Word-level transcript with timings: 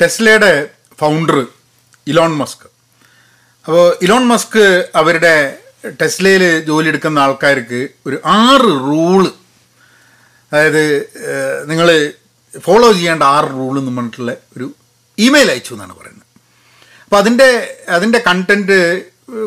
ടെസ്ലയുടെ 0.00 0.52
founder 1.00 1.38
Elon 2.10 2.32
Musk. 2.40 2.66
അപ്പോൾ 3.66 3.84
Elon 4.04 4.24
Musk 4.32 4.62
അവരുടെ 5.00 5.34
ടെസ്ലയിൽ 6.00 6.42
ജോലി 6.68 6.88
എടുക്കുന്ന 6.88 7.18
ആൾക്കാർക്ക് 7.18 7.80
ഒരു 8.06 8.16
ആറ് 8.24 8.70
റൂൾ. 8.88 9.24
അതായത് 10.52 10.84
നിങ്ങൾ 11.70 11.88
ഫോളോ 12.66 12.92
ചെയ്യേണ്ട 12.92 13.22
ആറ് 13.36 13.50
റൂൾ 13.58 13.74
എന്ന് 13.78 13.92
പറഞ്ഞിട്ടുള്ള 13.96 14.32
ഒരു 14.56 14.66
ഇമെയിൽ 15.18 15.50
അയച്ചു 15.54 15.72
എന്നാണ് 15.74 15.94
പറയുന്നത്. 15.98 16.26
അപ്പോൾ 17.04 17.18
അതിന്റെ 17.22 17.48
അതിന്റെ 17.96 18.20
കണ്ടന്റ് 18.28 18.78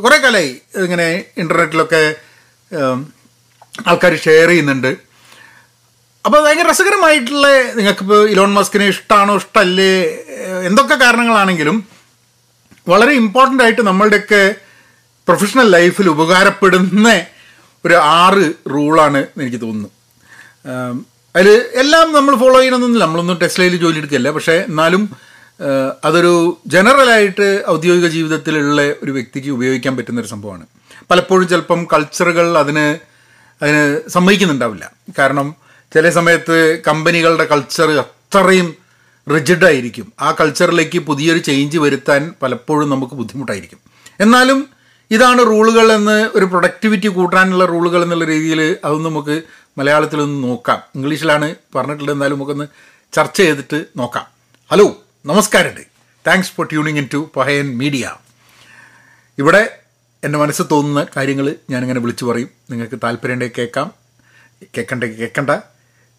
കുറേ 0.04 0.18
കാലമായി 0.18 0.52
ഇങ്ങനെ 0.86 1.07
ഇന്റർനെറ്റിലൊക്കെ 1.41 2.04
ആൾക്കാർ 3.91 4.13
ഷെയർ 4.25 4.47
ചെയ്യുന്നുണ്ട്. 4.47 4.91
അപ്പോൾ 6.25 6.39
ഭയങ്കര 6.45 6.65
രസകരമായിട്ടുള്ള 6.69 7.47
നിങ്ങൾക്കിപ്പോൾ 7.77 8.19
ഇലോൺ 8.31 8.51
മസ്കിനെ 8.57 8.88
ഇഷ്ടമാണോ 8.93 9.35
ഇഷ്ടമല്ലേ 9.41 9.93
എന്തൊക്കെ 10.70 10.95
കാരണങ്ങളാണെങ്കിലും 11.03 11.77
വളരെ 12.88 13.13
ഇമ്പോർട്ടന്റ് 13.21 13.63
ആയിട്ട് 13.63 13.84
നമ്മളുടെയൊക്കെ 13.89 14.41
പ്രൊഫഷണൽ 15.27 15.67
ലൈഫിൽ 15.77 16.07
ഉപകാരപ്പെടുന്ന 16.13 17.07
ഒരു 17.85 17.95
ആറ് 18.20 18.45
റൂളാണ് 18.73 19.20
എനിക്ക് 19.41 19.59
തോന്നുന്നു. 19.63 19.89
അതിൽ 21.35 21.49
എല്ലാം 21.81 22.07
നമ്മൾ 22.17 22.33
ഫോളോ 22.44 22.58
ചെയ്യണമെന്നില്ല 22.59 23.03
നമ്മളൊന്നും 23.05 23.38
ടെസ്ലയിൽ 23.44 23.75
ജോലി 23.83 23.99
എടുക്കില്ല 24.02 24.31
പക്ഷേ 24.38 24.55
എന്നാലും 24.69 25.03
അതൊരു 26.08 26.33
ജനറലായിട്ട് 26.75 27.47
ഔദ്യോഗിക 27.73 28.08
ജീവിതത്തിലുള്ള 28.16 28.81
ഒരു 29.03 29.11
വ്യക്തിക്ക് 29.17 29.49
ഉപയോഗിക്കാൻ 29.58 29.94
പറ്റുന്ന 29.97 30.23
ഒരു 30.23 30.31
സംഭവമാണ്. 30.33 30.66
പലപ്പോഴും 31.09 31.47
ചിലപ്പം 31.52 31.81
കൾച്ചറുകൾ 31.94 32.47
അതിന് 32.63 32.85
അതിന് 33.61 33.83
സമ്മതിക്കുന്നുണ്ടാവില്ല. 34.16 34.85
കാരണം 35.19 35.47
ചില 35.94 36.09
സമയത്ത് 36.09 36.81
കമ്പനികളുടെ 36.88 37.45
കൾച്ചർ 37.45 37.91
അത്രയും 37.91 38.76
റിജിഡായിരിക്കും 39.34 40.14
ആ 40.22 40.31
കൾച്ചറിലേക്ക് 40.31 41.00
പുതിയൊരു 41.00 41.40
ചേഞ്ച് 41.40 41.77
വരുത്താൻ 41.77 42.34
പലപ്പോഴും 42.41 42.90
നമുക്ക് 42.90 43.14
ബുദ്ധിമുട്ടായിരിക്കും. 43.14 43.80
എന്നാലും 44.20 44.70
ഇതാണ് 45.11 45.39
റൂളുകൾ 45.39 45.92
എന്ന് 45.92 46.30
ഒരു 46.36 46.45
പ്രൊഡക്ടിവിറ്റി 46.45 47.08
കൂട്ടാനുള്ള 47.08 47.66
റൂളുകൾ 47.66 48.03
എന്നുള്ള 48.03 48.25
രീതിയിൽ 48.25 48.78
അതൊന്ന് 48.86 49.09
നമുക്ക് 49.09 49.42
മലയാളത്തിലൊന്ന് 49.78 50.48
നോക്കാം. 50.48 50.81
ഇംഗ്ലീഷിലാണ് 50.95 51.56
പറഞ്ഞിട്ടുള്ളത്. 51.75 52.16
എന്നാലും 52.16 52.38
നമുക്കൊന്ന് 52.38 52.67
ചർച്ച 53.14 53.38
ചെയ്തിട്ട് 53.38 53.86
നോക്കാം. 53.98 54.26
ഹലോ 54.72 55.03
നമസ്കാരമുണ്ട് 55.26 55.81
thanks 56.28 56.52
for 56.52 56.66
tuning 56.66 56.98
in 56.98 57.09
to 57.14 57.31
Pahayan 57.36 57.78
media 57.78 58.16
ഇവിടെ 59.39 59.80
എന്റെ 60.23 60.39
മനസ്സ് 60.39 60.64
തോന്നുന്ന 60.72 61.05
കാര്യങ്ങൾ 61.17 61.55
ഞാനിങ്ങനെ 61.70 62.00
വിളിച്ചു 62.00 62.26
പറയും. 62.26 62.50
നിങ്ങൾക്ക് 62.72 63.00
താല്പര്യമുണ്ടെങ്കിൽ 63.03 63.55
കേൾക്കാം. 63.58 63.92
കേൾക്കണ്ടെങ്കിൽ 64.64 65.17
കേൾക്കണ്ട. 65.17 65.50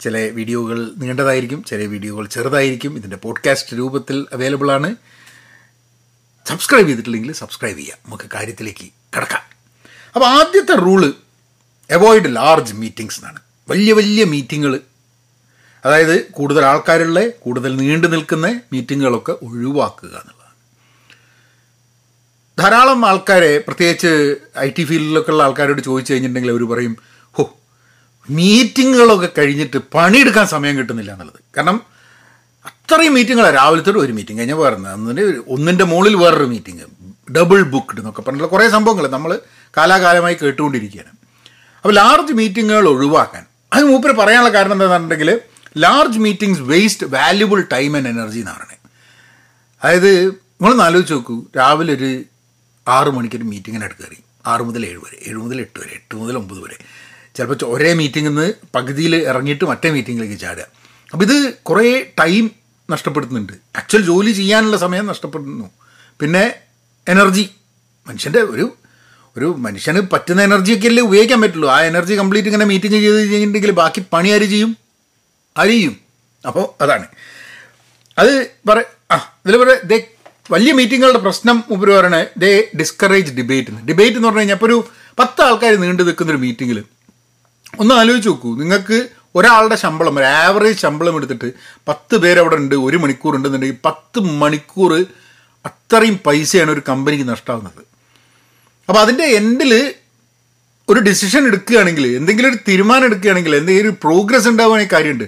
ചില 0.03 0.19
വീഡിയോകൾ 0.19 0.93
നീണ്ടതായിരിക്കും 0.97 1.65
ചില 1.65 1.85
വീഡിയോകൾ 1.85 2.27
ചെറുതായിരിക്കും. 2.27 2.97
ഇതിന്റെ 2.97 3.17
പോഡ്കാസ്റ്റ് 3.17 3.79
രൂപത്തിൽ 3.79 4.27
അവൈലബിൾ 4.33 4.71
ആണ്. 4.71 4.97
സബ്സ്ക്രൈബ് 6.47 6.89
ചെയ്തിട്ടില്ലെങ്കിൽ 6.89 7.33
സബ്സ്ക്രൈബ് 7.33 7.79
ചെയ്യുക. 7.79 7.95
നമുക്ക് 8.07 8.25
കാര്യത്തിലേക്ക് 8.35 8.85
കിടക്കാം. 9.17 9.43
അപ്പോൾ 10.15 10.27
ആദ്യത്തെ 10.27 10.75
റൂൾ 10.75 11.15
അവോയ്ഡ് 11.91 12.37
ലാർജ് 12.37 12.75
മീറ്റിങ്സ് 12.75 13.19
എന്നാണ്. 13.19 13.41
വലിയ 13.71 13.93
വലിയ 13.93 14.25
മീറ്റിങ്ങുകൾ 14.25 14.81
അതായത് 15.85 16.25
കൂടുതൽ 16.31 16.65
ആൾക്കാരുള്ള 16.65 17.29
കൂടുതൽ 17.29 17.77
നീണ്ടു 17.77 18.07
നിൽക്കുന്ന 18.07 18.61
മീറ്റിങ്ങുകളൊക്കെ 18.73 19.33
ഒഴിവാക്കുക 19.33 20.09
എന്നുള്ളതാണ്. 20.09 20.43
ധാരാളം 22.59 23.07
ആൾക്കാരെ 23.07 23.59
പ്രത്യേകിച്ച് 23.59 24.37
ഐ 24.59 24.71
ടി 24.71 24.83
ഫീൽഡിലൊക്കെ 24.85 25.31
ഉള്ള 25.31 25.43
ആൾക്കാരോട് 25.43 25.83
ചോദിച്ചു 25.83 26.13
കഴിഞ്ഞിട്ടുണ്ടെങ്കിൽ 26.13 26.51
അവർ 26.51 26.69
പറയും 26.69 26.97
മീറ്റിങ്ങുകളൊക്കെ 28.31 29.29
കഴിഞ്ഞിട്ട് 29.39 29.77
പണിയെടുക്കാൻ 29.95 30.47
സമയം 30.47 30.79
കിട്ടുന്നില്ല 30.79 31.13
എന്നുള്ളത്. 31.13 31.41
കാരണം 31.57 31.83
അത്രയും 32.65 33.15
മീറ്റിങ്ങുകളാണ് 33.15 33.55
രാവിലത്തെ 33.55 33.91
ഒരു 33.91 34.13
മീറ്റിംഗ്. 34.13 34.41
കഴിഞ്ഞാൽ 34.41 34.57
വേറെ 34.57 34.77
അതിന് 34.77 35.43
ഒന്നിന്റെ 35.49 35.85
മുകളിൽ 35.85 36.17
വേറൊരു 36.17 36.45
മീറ്റിംഗ്. 36.45 36.83
ഡബിൾ 37.33 37.63
ബുക്ക്ഡ് 37.63 37.99
എന്നൊക്കെ 37.99 38.23
പറഞ്ഞിട്ടുള്ള 38.23 38.53
കുറേ 38.53 38.69
സംഭവങ്ങൾ 38.69 39.07
നമ്മൾ 39.07 39.41
കാലാകാലമായി 39.77 40.35
കേട്ടുകൊണ്ടിരിക്കുകയാണ്. 40.35 41.09
അപ്പോൾ 41.77 41.95
ലാർജ് 41.95 42.33
മീറ്റിങ്ങുകൾ 42.33 42.89
ഒഴിവാക്കാൻ. 42.89 43.47
അത് 43.73 43.85
മൂപ്പര് 43.85 44.13
പറയാനുള്ള 44.13 44.53
കാരണം 44.55 44.73
എന്താണെന്നുണ്ടെങ്കിൽ 44.73 45.41
large 45.79 46.19
meetings 46.19 46.61
waste 46.61 47.07
valuable 47.07 47.65
time 47.73 47.97
and 47.97 48.09
energy 48.09 48.39
എന്ന് 48.39 48.51
പറയുന്നത് 48.51 48.79
അതായത് 49.83 50.27
നിങ്ങളൊന്ന് 50.27 50.85
ആലോചിച്ച് 50.85 51.15
നോക്കൂ. 51.15 51.45
രാവിലെ 51.57 51.95
ഒരു 51.95 52.23
ആറ് 52.89 53.09
മണിക്കൊരു 53.09 53.43
മീറ്റിങ്ങിനായിട്ട് 53.43 54.03
കയറി. 54.03 54.17
ആറ് 54.47 54.63
മുതൽ 54.63 54.87
ഏഴ് 54.87 54.99
വരെ. 54.99 55.19
ഏഴ് 55.27 55.37
മുതൽ 55.37 55.61
എട്ട് 55.61 55.81
വരെ. 55.81 55.93
എട്ട് 55.93 56.17
മുതൽ 56.17 56.37
ഒമ്പത് 56.37 56.59
വരെ. 56.59 56.77
ചിലപ്പോൾ 57.37 57.67
ഒരേ 57.67 57.93
മീറ്റിംഗിൽ 57.93 58.31
നിന്ന് 58.31 58.53
പകുതിയിൽ 58.75 59.17
ഇറങ്ങിയിട്ട് 59.17 59.65
മറ്റേ 59.65 59.91
മീറ്റിങ്ങിലേക്ക് 59.91 60.41
ചാടുക. 60.41 60.67
അപ്പോൾ 61.13 61.25
ഇത് 61.25 61.55
കുറേ 61.63 62.13
ടൈം 62.21 62.51
നഷ്ടപ്പെടുത്തുന്നുണ്ട്. 62.91 63.53
ആക്ച്വൽ 63.77 64.03
ജോലി 64.03 64.31
ചെയ്യാനുള്ള 64.31 64.77
സമയം 64.77 65.07
നഷ്ടപ്പെടുന്നു. 65.07 65.71
പിന്നെ 66.21 66.55
എനർജി 67.09 67.51
മനുഷ്യന്റെ 68.09 68.39
ഒരു 68.39 68.77
ഒരു 69.37 69.55
മനുഷ്യന് 69.59 70.01
പറ്റുന്ന 70.13 70.43
എനർജിയൊക്കെ 70.43 70.89
അല്ലേ 70.89 71.03
ഉപയോഗിക്കാൻ 71.03 71.41
പറ്റുള്ളൂ. 71.41 71.69
ആ 71.69 71.81
എനർജി 71.81 72.15
കംപ്ലീറ്റ് 72.15 72.49
ഇങ്ങനെ 72.49 72.65
മീറ്റിംഗ് 72.65 72.95
ചെയ്ത് 72.95 73.17
കഴിഞ്ഞിട്ടുണ്ടെങ്കിൽ 73.17 73.71
ബാക്കി 73.71 74.05
പണി 74.13 74.29
ആര് 74.29 74.45
ചെയ്യും? 74.45 74.77
ചെയ്യും? 75.57 75.97
അപ്പോൾ 76.47 76.83
അതാണ്. 76.83 77.07
അത് 78.19 78.51
പറ 78.69 78.79
ആ 79.11 79.17
ഇതിൽ 79.17 79.57
പറ 79.57 79.81
ദേ 79.85 80.09
വലിയ 80.51 80.73
മീറ്റിങ്ങുകളുടെ 80.73 81.19
പ്രശ്നം 81.19 81.65
ഉപരി 81.71 81.91
പറയണേ 81.91 82.27
ദേ 82.39 82.71
ഡിസ്കറേജ് 82.79 83.33
ഡിബേറ്റ് 83.33 83.71
ഡിബേറ്റ് 83.71 84.17
എന്ന് 84.17 84.29
പറഞ്ഞു 84.29 84.41
കഴിഞ്ഞാൽ 84.41 84.55
ഇപ്പോൾ 84.55 84.67
ഒരു 84.67 84.89
പത്ത് 85.19 85.43
ആൾക്കാർ 85.43 85.75
നീണ്ടു 85.75 86.03
നിൽക്കുന്ന 86.03 86.33
ഒരു 86.33 86.39
മീറ്റിങ്ങിൽ 86.39 86.85
ഒന്ന് 87.81 87.95
ആലോചിച്ച് 87.95 88.29
നോക്കൂ. 88.29 88.57
നിങ്ങൾക്ക് 88.57 89.09
ഒരാളുടെ 89.35 89.77
ശമ്പളം 89.77 90.19
ഒരു 90.19 90.25
ആവറേജ് 90.25 90.79
ശമ്പളം 90.79 91.17
എടുത്തിട്ട് 91.17 91.53
പത്ത് 91.89 92.17
പേരവിടെ 92.17 92.57
ഉണ്ട് 92.57 92.75
ഒരു 92.75 92.97
മണിക്കൂർ 92.97 93.37
ഉണ്ടെന്നുണ്ടെങ്കിൽ 93.37 93.79
പത്ത് 93.85 94.21
മണിക്കൂർ 94.21 95.07
അത്രയും 95.65 96.21
പൈസയാണ് 96.27 96.71
ഒരു 96.71 96.83
കമ്പനിക്ക് 96.89 97.29
നഷ്ടമാകുന്നത് 97.29 97.83
അപ്പോൾ 98.89 99.01
അതിന്റെ 99.01 99.25
എൻഡിൽ 99.25 99.95
ഒരു 100.89 101.01
ഡിസിഷൻ 101.01 101.47
എടുക്കുകയാണെങ്കിൽ 101.47 102.07
എന്തെങ്കിലും 102.17 102.49
ഒരു 102.49 102.59
തീരുമാനം 102.69 103.05
എടുക്കുകയാണെങ്കിൽ 103.05 103.57
എന്തെങ്കിലും 103.57 103.89
ഒരു 103.89 103.97
പ്രോഗ്രസ് 104.03 104.49
ഉണ്ടാവുകയാണെങ്കിൽ 104.49 104.95
കാര്യമുണ്ട്. 104.97 105.27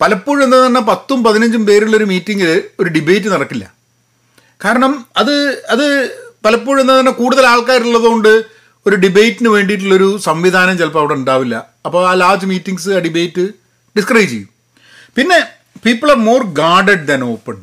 പലപ്പോഴും 0.00 0.44
എന്താ 0.44 0.56
പറഞ്ഞാൽ 0.62 0.80
പത്തും 0.80 1.24
പതിനഞ്ചും 1.24 1.66
പേരുള്ളൊരു 1.66 2.04
മീറ്റിങ്ങിൽ 2.04 2.62
ഒരു 2.80 2.88
ഡിബേറ്റ് 2.88 3.26
നടക്കില്ല. 3.26 3.72
കാരണം 4.64 5.06
അത് 5.16 5.34
അത് 5.68 5.86
പലപ്പോഴും 6.44 6.80
എന്താ 6.80 6.94
പറഞ്ഞാൽ 6.96 7.12
കൂടുതൽ 7.12 7.46
ആൾക്കാരുള്ളതുകൊണ്ട് 7.46 8.32
ഒരു 8.86 8.96
ഡിബേറ്റിന് 8.96 9.48
വേണ്ടിയിട്ടുള്ളൊരു 9.48 10.18
സംവിധാനം 10.18 10.78
ചിലപ്പോൾ 10.78 10.98
അവിടെ 10.98 11.14
ഉണ്ടാവില്ല. 11.14 11.66
അപ്പോൾ 11.86 12.10
ആ 12.10 12.14
ലാർജ് 12.14 12.46
മീറ്റിങ്സ് 12.46 12.90
ആ 12.90 12.98
ഡിബേറ്റ് 12.98 13.48
ഡിസ്ക്രൈബ് 13.96 14.28
ചെയ്യും. 14.28 14.48
പിന്നെ 15.16 15.38
people 15.86 16.10
are 16.10 16.16
more 16.16 16.42
guarded 16.52 17.06
than 17.06 17.24
open 17.24 17.56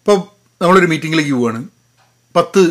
ഇപ്പോൾ 0.00 0.16
നമ്മളൊരു 0.62 0.86
മീറ്റിങ്ങിലേക്ക് 0.86 1.32
പോവാണ്. 1.32 1.64
പത്ത് 2.36 2.62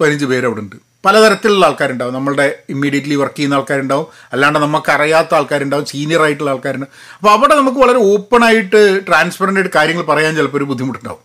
പതിനഞ്ച് 0.00 0.24
പേര് 0.24 0.46
അവിടെ 0.46 0.60
ഉണ്ട്. 0.60 0.76
പലതരത്തിലുള്ള 1.06 1.66
ആൾക്കാരുണ്ടാവും. 1.66 2.14
നമ്മളുടെ 2.14 2.58
ഇമ്മീഡിയറ്റ്ലി 2.70 3.14
വർക്ക് 3.14 3.36
ചെയ്യുന്ന 3.36 3.54
ആൾക്കാരുണ്ടാവും. 3.54 4.06
അല്ലാണ്ട് 4.32 4.58
നമുക്ക് 4.58 4.90
അറിയാത്ത 4.90 5.34
ആൾക്കാരുണ്ടാവും. 5.34 5.84
സീനിയർ 5.84 6.22
ആയിട്ടുള്ള 6.22 6.50
ആൾക്കാരുണ്ടാവും 6.50 6.92
അപ്പോൾ 7.16 7.32
അവിടെ 7.32 7.54
നമുക്ക് 7.54 7.78
വളരെ 7.78 7.98
ഓപ്പൺ 7.98 8.44
ആയിട്ട് 8.44 9.00
ട്രാൻസ്പെറന്റ് 9.06 9.60
ആയിട്ട് 9.60 9.74
കാര്യങ്ങൾ 9.76 10.02
പറയാൻ 10.02 10.36
ചിലപ്പോൾ 10.36 10.56
ഒരു 10.56 10.64
ബുദ്ധിമുട്ടുണ്ടാവും. 10.64 11.22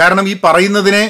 കാരണം 0.00 0.28
ഈ 0.28 0.36
പറയുന്നതിനെ 0.44 1.04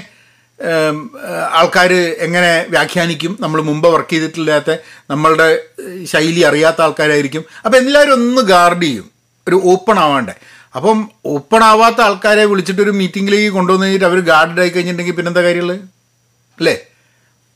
ആൾക്കാർ 1.52 1.92
എങ്ങനെ 1.94 2.66
വ്യാഖ്യാനിക്കും? 2.68 3.36
നമ്മൾ 3.40 3.62
മുമ്പ് 3.62 3.88
വർക്ക് 3.88 4.10
ചെയ്തിട്ടില്ലാത്ത 4.10 4.76
നമ്മളുടെ 5.10 5.64
ശൈലി 6.04 6.40
അറിയാത്ത 6.40 6.82
ആൾക്കാരായിരിക്കും. 6.82 7.44
അപ്പോൾ 7.64 7.76
എല്ലാവരും 7.76 8.12
ഒന്ന് 8.12 8.42
ഗാർഡ് 8.42 8.82
ചെയ്യും. 8.82 9.10
ഒരു 9.48 9.60
ഓപ്പൺ 9.64 9.98
ആവാണ്ടേ. 9.98 10.34
അപ്പം 10.76 11.10
ഓപ്പൺ 11.26 11.64
ആവാത്ത 11.64 12.00
ആൾക്കാരെ 12.00 12.44
വിളിച്ചിട്ട് 12.44 12.82
ഒരു 12.82 12.90
മീറ്റിങ്ങിലേക്ക് 12.90 13.50
കൊണ്ടുവന്ന് 13.50 13.86
കഴിഞ്ഞിട്ട് 13.86 14.04
അവർ 14.04 14.20
ഗാർഡഡ് 14.20 14.60
ആയി 14.60 14.68
കഴിഞ്ഞിട്ടുണ്ടെങ്കിൽ 14.68 15.12
പിന്നെന്താ 15.12 15.42
കാര്യമുള്ളത്? 15.42 15.80
അല്ലേ? 16.58 16.80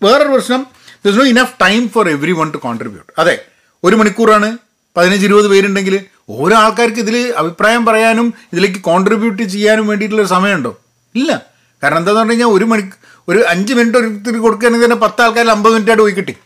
വേറൊരു 0.02 0.28
പ്രശ്നം 0.28 0.66
this 1.06 1.18
no 1.18 1.24
enough 1.24 1.54
time 1.62 1.88
for 1.88 2.08
every 2.08 2.32
one 2.32 2.50
to 2.50 2.56
contribute 2.56 3.20
അതെ 3.20 3.44
ഒരു 3.84 3.96
മണിക്കൂറാണ്. 3.96 4.58
പതിനഞ്ച് 4.96 5.26
ഇരുപത് 5.26 5.48
പേരുണ്ടെങ്കിൽ 5.48 6.00
ഓരോ 6.30 6.56
ആൾക്കാർക്ക് 6.56 6.98
ഇതിൽ 6.98 7.34
അഭിപ്രായം 7.36 7.84
പറയാനും 7.84 8.34
ഇതിലേക്ക് 8.52 8.80
കോൺട്രിബ്യൂട്ട് 8.80 9.42
ചെയ്യാനും 9.42 9.86
വേണ്ടിയിട്ടുള്ള 9.86 10.24
സമയമുണ്ടോ? 10.26 10.80
ഇല്ല. 11.14 11.55
കാരണം 11.82 11.98
എന്താന്ന് 11.98 12.20
പറഞ്ഞു 12.20 12.32
കഴിഞ്ഞാൽ 12.32 12.48
ഒരു 12.48 12.64
മണി 12.64 12.90
ഒരു 13.28 13.38
അഞ്ച് 13.38 13.74
മിനിറ്റ് 13.74 13.98
ഒരു 13.98 14.38
കൊടുക്കുകയാണെങ്കിൽ 14.38 14.84
തന്നെ 14.84 14.96
പത്ത് 14.96 15.22
ആൾക്കാർ 15.22 15.50
അമ്പത് 15.50 15.72
മിനിറ്റ് 15.72 15.98
പോയി 15.98 16.12
കിട്ടി. 16.12 16.36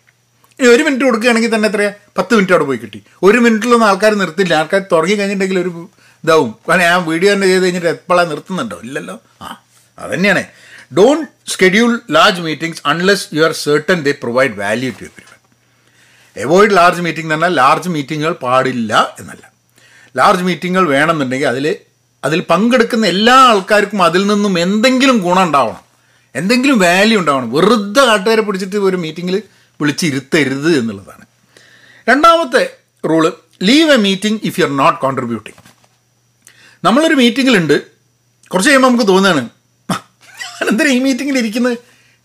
ഇനി 0.60 0.68
ഒരു 0.68 0.82
മിനിറ്റ് 0.82 1.04
കൊടുക്കുകയാണെങ്കിൽ 1.04 1.54
തന്നെ 1.54 1.68
എത്രയാ? 1.68 1.92
പത്ത് 2.18 2.34
മിനിറ്റ് 2.34 2.52
അവിടെ 2.52 2.64
പോയി 2.64 2.78
കിട്ടി. 2.78 3.02
ഒരു 3.22 3.38
മിനിറ്റിലൊന്നും 3.38 3.86
ആൾക്കാർ 3.86 4.14
നിർത്തില്ല. 4.14 4.54
ആൾക്കാർ 4.54 4.80
തുടങ്ങി 4.80 5.14
കഴിഞ്ഞിട്ടുണ്ടെങ്കിൽ 5.14 5.60
ഒരു 5.60 5.88
ഇതാവും. 6.24 6.54
കാരണം 6.68 6.82
ഞാൻ 6.82 7.04
വീഡിയോ 7.04 7.32
തന്നെ 7.32 7.46
ചെയ്ത് 7.46 7.62
കഴിഞ്ഞിട്ട് 7.62 7.88
എപ്പോഴാണ് 7.88 8.30
നിർത്തുന്നുണ്ടോ? 8.30 8.80
ഇല്ലല്ലോ. 8.84 9.20
ആ 9.42 9.62
അതന്നെയാണ്. 9.98 10.44
Don't 10.98 11.50
schedule 11.50 12.00
large 12.10 12.40
meetings 12.40 12.82
unless 12.86 13.28
you 13.34 13.42
are 13.42 13.50
certain 13.50 14.02
they 14.02 14.12
provide 14.22 14.58
value 14.58 14.92
to 15.00 15.04
every 15.04 15.26
avoid 16.42 16.76
large 16.76 17.00
meeting 17.00 17.32
എന്ന് 17.32 17.46
പറഞ്ഞാൽ 17.46 17.62
ലാർജ് 17.62 17.88
മീറ്റിങ്ങുകൾ 17.88 18.32
പാടില്ല 18.32 19.14
എന്നല്ല. 19.18 19.52
ലാർജ് 20.16 20.42
മീറ്റിങ്ങുകൾ 20.42 20.88
വേണമെന്നുണ്ടെങ്കിൽ 20.88 21.46
അതിൽ 21.46 21.76
അതിൽ 22.24 22.40
പങ്കെടുക്കുന്ന 22.40 23.06
എല്ലാ 23.06 23.34
ആൾക്കാർക്കും 23.34 24.02
അതിൽ 24.02 24.26
നിന്നും 24.26 24.58
എന്തെങ്കിലും 24.58 25.18
ഗുണം 25.18 25.42
ഉണ്ടാവണം. 25.42 25.80
എന്തെങ്കിലും 26.34 26.78
വാല്യൂ 26.78 27.20
ഉണ്ടാവണം. 27.20 27.52
വെറുതെ 27.52 28.04
കാട്ടുകാരെ 28.04 28.40
പിടിച്ചിട്ട് 28.40 28.76
ഒരു 28.76 28.96
മീറ്റിങ്ങിൽ 28.96 29.42
വിളിച്ചിരുത്തരുത് 29.80 30.78
എന്നുള്ളതാണ്. 30.78 31.24
രണ്ടാമത്തെ 32.08 32.76
rule 33.08 33.32
leave 33.62 33.90
a 33.90 33.96
meeting 33.96 34.40
if 34.44 34.60
you 34.60 34.64
are 34.64 34.76
not 34.76 35.00
contributing 35.00 35.62
നമ്മളൊരു 36.84 37.14
മീറ്റിങ്ങിലുണ്ട് 37.14 37.82
കുറച്ച് 38.48 38.68
കഴിയുമ്പോൾ 38.68 38.88
നമുക്ക് 38.88 39.08
തോന്നുകയാണ് 39.08 39.48
ഞാനെന്തിനാ 40.42 40.90
ഈ 40.90 40.98
മീറ്റിങ്ങിൽ 40.98 41.38
ഇരിക്കുന്നത് 41.38 41.78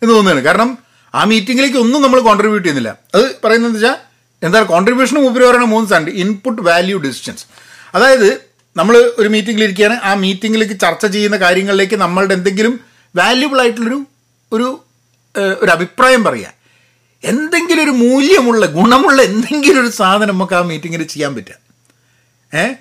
എന്ന് 0.03 0.13
തോന്നുകയാണ്. 0.13 0.41
കാരണം 0.41 0.77
ആ 1.15 1.23
മീറ്റിങ്ങിലേക്ക് 1.23 1.77
ഒന്നും 1.77 2.01
നമ്മൾ 2.01 2.19
കോൺട്രിബ്യൂട്ട് 2.19 2.67
ചെയ്യുന്നില്ല. 2.67 2.97
അത് 3.15 3.35
പറയുന്നത് 3.43 3.71
വെച്ചാൽ 3.71 3.95
എന്താ 4.43 4.61
കോൺട്രിബ്യൂഷന് 4.61 5.19
ഉപരി 5.19 5.43
പറയുന്ന 5.43 5.65
മൂന്ന് 5.65 5.89
സാൻഡ് 5.89 6.09
ഇൻപുട്ട് 6.09 6.61
വാല്യൂ 6.61 6.97
ഡിസിഷൻസ് 6.97 7.45
അതായത് 7.95 8.54
നമ്മൾ 8.77 9.13
ഒരു 9.17 9.29
മീറ്റിങ്ങിൽ 9.29 9.63
ഇരിക്കുകയാണ്. 9.63 9.99
ആ 10.03 10.13
മീറ്റിങ്ങിലേക്ക് 10.13 10.79
ചർച്ച 10.79 11.05
ചെയ്യുന്ന 11.05 11.37
കാര്യങ്ങളിലേക്ക് 11.37 11.95
നമ്മളുടെ 11.95 12.33
എന്തെങ്കിലും 12.33 12.79
വാല്യുബിൾ 13.15 13.61
ആയിട്ടുള്ളൊരു 13.61 14.05
ഒരു 14.51 14.81
ഒരു 15.61 15.71
അഭിപ്രായം 15.71 16.23
പറയുക 16.23 16.53
എന്തെങ്കിലും 17.23 17.83
ഒരു 17.83 17.91
മൂല്യമുള്ള 17.91 18.65
ഗുണമുള്ള 18.65 19.21
എന്തെങ്കിലും 19.21 19.81
ഒരു 19.81 19.87
സാധനം 19.87 20.27
നമുക്ക് 20.27 20.53
ആ 20.53 20.61
മീറ്റിങ്ങിൽ 20.61 21.03
ചെയ്യാൻ 21.03 21.35
പറ്റുക. 21.35 21.55
ഏ? 22.59 22.73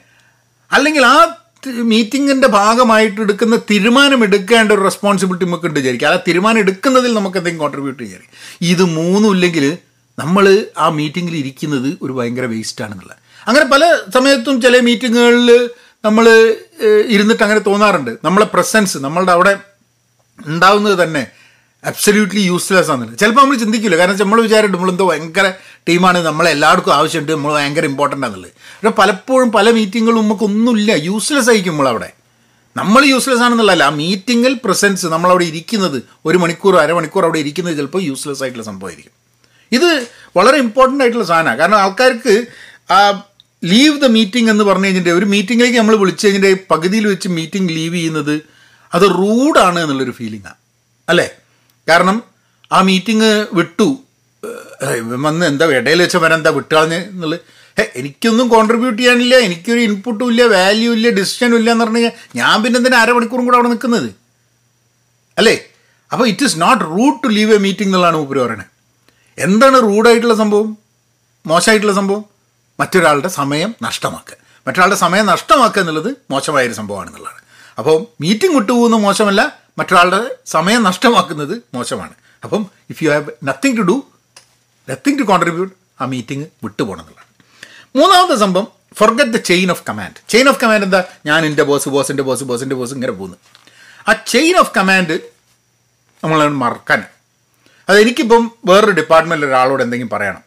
അല്ലെങ്കിൽ 0.73 1.07
ആ 1.07 1.37
മീറ്റിങ്ങിന്റെ 1.67 2.49
ഭാഗമായിട്ട് 2.49 3.21
എടുക്കുന്ന 3.21 3.57
തീരുമാനം 3.57 4.25
എടുക്കേണ്ട 4.25 4.73
ഒരു 4.73 4.81
റെസ്പോൺസിബിലിറ്റി 4.81 5.45
നമുക്ക് 5.45 5.67
ഉണ്ട് 5.67 5.81
വിചാരിക്കുക. 5.81 6.09
ആ 6.09 6.17
തീരുമാനം 6.29 6.59
എടുക്കുന്നതിൽ 6.59 7.15
നമുക്ക് 7.15 7.37
എന്തെങ്കിലും 7.37 7.61
കോൺട്രിബ്യൂട്ട് 7.61 8.03
ചെയ്യാം 8.03 8.21
ഇത് 8.61 8.85
മൂന്നും 8.85 9.33
ഇല്ലെങ്കിൽ 9.33 9.79
നമ്മൾ 10.19 10.67
ആ 10.79 10.89
മീറ്റിങ്ങിൽ 10.89 11.37
ഇരിക്കുന്നത് 11.37 11.99
ഒരു 12.03 12.13
ഭയങ്കര 12.13 12.45
വേസ്റ്റ് 12.45 12.85
ആണെന്നുള്ളത്. 12.85 13.17
അങ്ങനെ 13.47 13.65
പല 13.65 13.99
സമയത്തും 14.15 14.63
ചില 14.63 14.81
മീറ്റിങ്ങുകളിൽ 14.81 15.71
നമ്മൾ 16.05 16.25
ഇരുന്നിട്ട് 17.09 17.43
അങ്ങനെ 17.43 17.61
തോന്നാറുണ്ട്. 17.61 18.11
നമ്മളെ 18.25 18.47
പ്രസൻസ് 18.55 18.99
നമ്മളുടെ 18.99 19.33
അവിടെ 19.33 19.59
ഉണ്ടാവുന്നത് 20.47 21.03
തന്നെ 21.03 21.27
അബ്സല്യൂട്ട്ലി 21.85 22.41
യൂസ്ലെസ് 22.41 22.91
ആണെന്നില്ല 22.91 23.17
ചിലപ്പോൾ 23.17 23.41
നമ്മൾ 23.41 23.57
ചിന്തിക്കില്ല. 23.57 23.97
കാരണം 23.97 24.17
നമ്മൾ 24.21 24.41
വിചാരിക്കും 24.43 24.77
നമ്മളെന്തോ 24.77 25.09
ഭയങ്കര 25.11 25.53
ടീമാണ് 25.89 26.19
നമ്മളെ 26.19 26.51
എല്ലാവർക്കും 26.51 26.95
ആവശ്യമുണ്ട്. 26.95 27.33
നമ്മൾ 27.33 27.53
ഭയങ്കര 27.53 27.85
ഇമ്പോർട്ടന്റ് 27.85 28.27
ആണെന്നുള്ളത്. 28.27 28.53
പക്ഷേ 28.53 28.95
പലപ്പോഴും 29.01 29.53
പല 29.53 29.71
മീറ്റിങ്ങുകളും 29.71 30.23
നമുക്കൊന്നുമില്ല 30.23 30.93
യൂസ്ലെസ് 30.93 31.49
ആയിരിക്കും 31.49 31.73
നമ്മളവിടെ. 31.73 32.11
നമ്മൾ 32.77 33.05
യൂസ്ലെസ് 33.05 33.41
ആണെന്നുള്ളതല്ല. 33.41 33.83
ആ 33.83 33.89
മീറ്റിങ്ങിൽ 33.89 34.61
പ്രസൻസ് 34.65 35.07
നമ്മളവിടെ 35.07 35.45
ഇരിക്കുന്നത് 35.45 36.03
ഒരു 36.27 36.39
മണിക്കൂർ 36.39 36.77
അരമണിക്കൂർ 36.77 37.25
അവിടെ 37.25 37.39
ഇരിക്കുന്നത് 37.39 37.77
ചിലപ്പോൾ 37.77 38.03
യൂസ്ലെസ് 38.03 38.43
ആയിട്ടുള്ള 38.43 38.67
സംഭവമായിരിക്കും. 38.67 39.13
ഇത് 39.73 40.07
വളരെ 40.37 40.57
ഇമ്പോർട്ടന്റ് 40.57 41.05
ആയിട്ടുള്ള 41.05 41.25
സാധനമാണ്. 41.25 41.59
കാരണം 41.59 41.79
ആൾക്കാർക്ക് 41.79 42.45
ലീവ് 43.71 43.97
ദ 44.05 44.07
മീറ്റിംഗ് 44.17 44.51
എന്ന് 44.53 44.65
പറഞ്ഞു 44.69 44.87
കഴിഞ്ഞിട്ട് 44.87 45.13
ഒരു 45.19 45.27
മീറ്റിങ്ങിലേക്ക് 45.33 45.79
നമ്മൾ 45.79 45.97
വിളിച്ചു 46.03 46.25
കഴിഞ്ഞിട്ട് 46.27 46.61
പകുതിയിൽ 46.73 47.05
വെച്ച് 47.13 47.29
മീറ്റിംഗ് 47.39 47.71
ലീവ് 47.77 47.95
ചെയ്യുന്നത് 47.95 48.35
അത് 48.93 49.05
റൂഡാണ് 49.21 49.79
എന്നുള്ളൊരു 49.85 50.15
ഫീലിംഗാണ് 50.19 50.59
അല്ലേ? 51.09 51.27
കാരണം 51.89 52.17
ആ 52.71 52.79
മീറ്റിംഗ് 52.89 53.31
വിട്ടു. 53.59 53.89
വന്ന് 55.27 55.45
എന്താ 55.51 55.65
ഇടയിൽ 55.79 56.01
വെച്ച 56.05 56.17
വരാൻ 56.25 56.39
എന്താ 56.39 56.51
വിട്ടുകളഞ്ഞ് 56.59 56.99
എന്നുള്ളത്? 57.13 57.41
ഏ 57.77 57.85
എനിക്കൊന്നും 58.01 58.47
കോൺട്രിബ്യൂട്ട് 58.55 58.99
ചെയ്യാനില്ല 59.01 59.35
എനിക്കൊരു 59.47 59.81
ഇൻപുട്ടും 59.89 60.27
ഇല്ല 60.33 60.43
വാല്യൂ 60.55 60.91
ഇല്ല 60.97 61.09
ഡിസിഷനും 61.19 61.57
ഇല്ല 61.61 61.71
എന്ന് 61.75 61.85
പറഞ്ഞു 61.85 62.01
കഴിഞ്ഞാൽ 62.01 62.15
ഞാൻ 62.41 62.63
പിന്നെ 62.65 62.79
എന്തിനാ 62.81 62.99
അരമണിക്കൂറും 63.05 63.47
കൂടെ 63.47 63.57
അവിടെ 63.59 63.71
നിൽക്കുന്നത്? 63.73 64.09
അല്ലേ? 65.39 65.55
അപ്പോൾ 66.13 66.27
it 66.33 66.45
is 66.49 66.57
not 66.65 66.83
rude 66.85 67.17
to 67.25 67.29
leave 67.39 67.53
a 67.55 67.61
meeting 67.67 67.91
എന്നുള്ളതാണ് 67.91 68.19
ഉപരി 68.25 68.41
പറയുന്നത് 68.45 68.71
എന്താണ് 69.39 69.77
റൂഡായിട്ടുള്ള 69.89 70.35
സംഭവം? 70.43 70.69
മോശമായിട്ടുള്ള 71.47 71.95
സംഭവം? 72.01 72.23
മറ്റൊരാളുടെ 72.81 73.29
സമയം 73.29 73.75
നഷ്ടമാക്കുക. 73.83 74.37
മറ്റൊരാളുടെ 74.67 74.97
സമയം 74.97 75.27
നഷ്ടമാക്കുക 75.27 75.81
എന്നുള്ളത് 75.81 76.17
മോശമായൊരു 76.31 76.73
സംഭവമാണെന്നുള്ളതാണ് 76.73 77.39
അപ്പോൾ 77.79 78.07
മീറ്റിംഗ് 78.21 78.55
വിട്ടുപോകുന്നത് 78.55 79.01
മോശമല്ല 79.01 79.61
മറ്റൊരാളുടെ 79.79 80.37
സമയം 80.47 80.83
നഷ്ടമാക്കുന്നത് 80.83 81.63
മോശമാണ്. 81.75 82.15
അപ്പം 82.45 82.67
if 82.91 83.05
you 83.05 83.11
have 83.11 83.25
nothing 83.45 83.77
to 83.77 83.81
do 83.81 84.07
nothing 84.91 85.19
to 85.19 85.23
contribute 85.23 85.75
ആ 86.01 86.05
മീറ്റിംഗ് 86.05 86.47
വിട്ടുപോകണം 86.65 87.01
എന്നുള്ളതാണ്. 87.01 87.25
മൂന്നാമത്തെ 87.97 88.41
സംഭവം 88.41 88.67
forget 88.95 89.31
the 89.31 89.37
chain 89.37 89.71
of 89.71 89.83
command 89.89 90.15
chain 90.29 90.49
of 90.49 90.61
command 90.61 90.85
എന്താ? 90.85 91.05
ഞാൻ 91.27 91.47
എന്റെ 91.47 91.63
ബോസ് 91.63 91.89
ബോസിന്റെ 91.89 92.23
ബോസ് 92.23 92.45
ബോസിന്റെ 92.45 92.77
ബോസ് 92.77 92.95
ഇങ്ങനെ 92.95 93.13
പോകുന്നു. 93.13 93.37
ആ 94.09 94.13
ചെയിൻ 94.27 94.57
ഓഫ് 94.57 94.73
കമാൻഡ് 94.77 95.21
നമ്മൾ 96.25 96.49
മറക്കാൻ. 96.49 97.05
അത് 97.89 98.01
എനിക്കിപ്പം 98.01 98.51
വേറൊരു 98.67 98.91
ഡിപ്പാർട്ട്മെന്റിൽ 98.91 99.47
ഒരാളോട് 99.47 99.83
എന്തെങ്കിലും 99.83 100.11
പറയണം. 100.11 100.44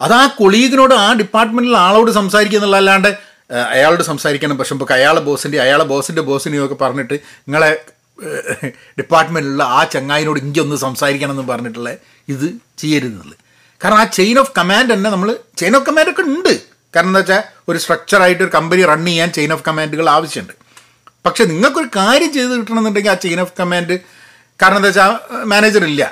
അത് 0.00 0.12
ആ 0.12 0.26
കൊളീഗിനോട് 0.26 0.94
ആ 0.94 1.12
ഡിപ്പാർട്ട്മെന്റിൽ 1.12 1.76
ആളോട് 1.76 2.10
സംസാരിക്കുക 2.10 2.58
എന്നുള്ളതല്ലാണ്ട് 2.58 3.08
അയാളോട് 3.74 4.02
സംസാരിക്കണം. 4.02 4.58
പക്ഷെ 4.58 4.74
നമുക്ക് 4.74 4.92
അയാളെ 4.92 5.20
ബോസിന്റെ 5.20 5.60
അയാളെ 5.60 5.84
ബോസിന്റെ 5.84 6.22
ബോസിനെയും 6.22 6.64
ഒക്കെ 6.64 6.74
പറഞ്ഞിട്ട് 6.74 7.14
നിങ്ങളെ 7.14 7.84
ഡിപ്പാർട്ട്മെന്റിലുള്ള 8.98 9.62
ആ 9.62 9.84
ചങ്ങായിനോട് 9.84 10.38
ഇഞ്ചൊന്ന് 10.38 10.76
സംസാരിക്കണം 10.76 11.30
എന്ന് 11.30 11.52
പറഞ്ഞിട്ടുള്ള 11.52 11.90
ഇത് 12.28 12.54
ചെയ്യരുതെന്നുള്ളത് 12.78 13.38
കാരണം 13.84 13.96
ആ 13.96 14.04
ചെയിൻ 14.04 14.38
ഓഫ് 14.38 14.52
കമാൻഡ് 14.58 14.92
തന്നെ 14.92 15.10
നമ്മൾ 15.10 15.38
ചെയിൻ 15.56 15.76
ഓഫ് 15.76 15.86
കമാൻഡ് 15.86 16.10
ഒക്കെ 16.10 16.22
ഉണ്ട്. 16.22 16.60
കാരണം 16.96 17.08
എന്താ 17.08 17.20
വെച്ചാൽ 17.20 17.42
ഒരു 17.68 17.78
സ്ട്രക്ചറായിട്ട് 17.78 18.42
ഒരു 18.42 18.50
കമ്പനി 18.54 18.84
റൺ 18.84 19.06
ചെയ്യാൻ 19.06 19.30
ചെയിൻ 19.30 19.52
ഓഫ് 19.52 19.64
കമാൻഡുകൾ 19.68 20.10
ആവശ്യമുണ്ട്. 20.10 20.54
പക്ഷെ 21.26 21.44
നിങ്ങൾക്കൊരു 21.44 21.88
കാര്യം 21.96 22.32
ചെയ്ത് 22.32 22.52
കിട്ടണമെന്നുണ്ടെങ്കിൽ 22.58 23.10
ആ 23.10 23.14
ചെയിൻ 23.14 23.40
ഓഫ് 23.40 23.52
കമാൻഡ് 23.60 23.96
കാരണം 24.62 24.76
എന്താ 24.76 24.88
വെച്ചാൽ 24.88 25.44
മാനേജർ 25.44 25.84
ഇല്ല. 25.84 26.02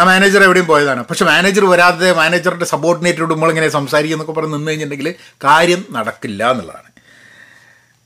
ആ 0.00 0.04
മാനേജർ 0.04 0.42
എവിടെയും 0.44 0.66
പോയതാണ്. 0.66 1.02
പക്ഷെ 1.04 1.24
മാനേജർ 1.24 1.64
വരാതെ 1.64 2.12
മാനേജറിന്റെ 2.12 2.66
സബോർഡിനേറ്റോട് 2.66 3.32
നമ്മളിങ്ങനെ 3.34 3.68
സംസാരിക്കുക 3.68 4.16
എന്നൊക്കെ 4.16 4.34
പറഞ്ഞ് 4.40 4.54
നിന്ന് 4.54 4.70
കഴിഞ്ഞിട്ടുണ്ടെങ്കിൽ 4.70 5.14
കാര്യം 5.44 5.84
നടക്കില്ല 5.90 6.50
എന്നുള്ളതാണ്. 6.50 6.90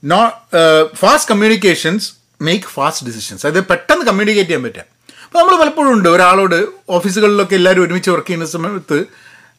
No 0.04 0.20
fast 1.00 1.30
communications 1.30 2.12
make 2.42 2.64
fast 2.64 3.06
decisions 3.06 3.46
അതായത് 3.46 3.66
പെട്ടെന്ന് 3.66 4.04
കമ്മ്യൂണിക്കേറ്റ് 4.06 4.50
ചെയ്യാൻ 4.50 4.62
പറ്റുക. 4.66 4.84
അപ്പോൾ 5.24 5.38
നമ്മൾ 5.38 5.56
പലപ്പോഴും 5.56 5.92
ഉണ്ട് 5.92 6.08
ഒരാളോട് 6.08 6.66
ഓഫീസുകളിലൊക്കെ 6.90 7.54
എല്ലാവരും 7.54 7.82
ഒരുമിച്ച് 7.82 8.10
വർക്ക് 8.10 8.26
ചെയ്യുന്ന 8.26 8.46
സമയത്ത് 8.46 9.06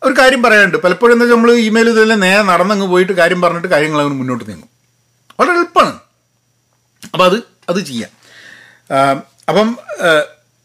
ഒരു 0.04 0.14
കാര്യം 0.20 0.44
പറയാനുണ്ട്. 0.44 0.78
പലപ്പോഴും 0.78 1.14
എന്താ 1.14 1.26
നമ്മൾ 1.26 1.52
ഇമെയിൽ 1.52 1.90
ഇതെല്ലാം 1.90 2.20
നേരെ 2.20 2.42
നടന്നങ്ങ് 2.42 2.88
പോയിട്ട് 2.88 3.14
കാര്യം 3.14 3.42
പറഞ്ഞിട്ട് 3.42 3.68
കാര്യങ്ങൾ 3.68 4.02
അങ്ങ് 4.02 4.18
മുന്നോട്ട് 4.18 4.50
നീങ്ങും. 4.50 4.70
വളരെ 5.40 5.56
എളുപ്പമാണ്. 5.56 6.00
അപ്പോൾ 7.14 7.26
അത് 7.26 7.38
അത് 7.70 7.80
ചെയ്യാം. 7.86 8.10
അപ്പം 9.50 9.78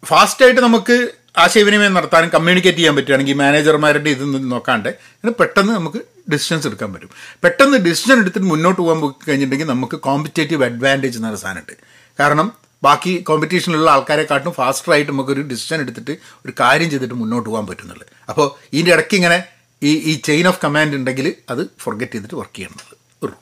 ഫാസ്റ്റായിട്ട് 0.04 0.60
നമുക്ക് 0.60 0.96
ആശയവിനിമയം 1.42 1.94
നടത്താനും 1.98 2.30
കമ്മ്യൂണിക്കേറ്റ് 2.34 2.78
ചെയ്യാൻ 2.80 2.94
പറ്റുകയാണെങ്കിൽ 2.98 3.36
മാനേജർമാരുടെ 3.40 4.10
ഇത് 4.16 4.22
നോക്കാണ്ട് 4.52 4.90
ഇത് 5.22 5.30
പെട്ടെന്ന് 5.40 5.72
നമുക്ക് 5.78 6.00
ഡിസിഷൻസ് 6.32 6.66
എടുക്കാൻ 6.68 6.90
പറ്റും. 6.92 7.10
പെട്ടെന്ന് 7.44 7.78
ഡിസിഷൻ 7.88 8.14
എടുത്തിട്ട് 8.22 8.48
മുന്നോട്ട് 8.52 8.80
പോകാൻ 8.82 9.00
കഴിഞ്ഞിട്ടുണ്ടെങ്കിൽ 9.26 9.68
നമുക്ക് 9.72 9.96
കോമ്പറ്റേറ്റീവ് 10.06 10.64
അഡ്വാന്റേജ് 10.68 11.18
എന്നൊരു 11.20 11.40
സാധനമുണ്ട്. 11.42 11.74
കാരണം 12.18 12.46
ബാക്കി 12.86 13.12
കോമ്പറ്റീഷനിലുള്ള 13.28 13.90
ആൾക്കാരെക്കാട്ടും 13.96 14.54
ഫാസ്റ്ററായിട്ട് 14.56 15.10
നമുക്കൊരു 15.12 15.42
ഡിസിഷൻ 15.52 15.78
എടുത്തിട്ട് 15.84 16.14
ഒരു 16.44 16.52
കാര്യം 16.60 16.88
ചെയ്തിട്ട് 16.92 17.16
മുന്നോട്ട് 17.22 17.48
പോകാൻ 17.50 17.66
പറ്റുന്നുള്ളൂ. 17.70 18.06
അപ്പോൾ 18.30 18.46
ഇതിന്റെ 18.72 18.92
ഇടയ്ക്ക് 18.96 19.16
ഇങ്ങനെ 19.20 19.38
ഈ 19.82 19.92
ഈ 20.10 20.12
ചെയിൻ 20.28 20.44
ഓഫ് 20.50 20.60
കമാൻഡ് 20.64 20.96
ഉണ്ടെങ്കിൽ 20.98 21.26
അത് 21.52 21.62
ഫൊർഗറ്റ് 21.84 22.14
ചെയ്തിട്ട് 22.16 22.36
വർക്ക് 22.40 22.56
ചെയ്യണം 22.58 22.74
എന്നുള്ളത് 22.74 22.98
ഒരു 23.24 23.34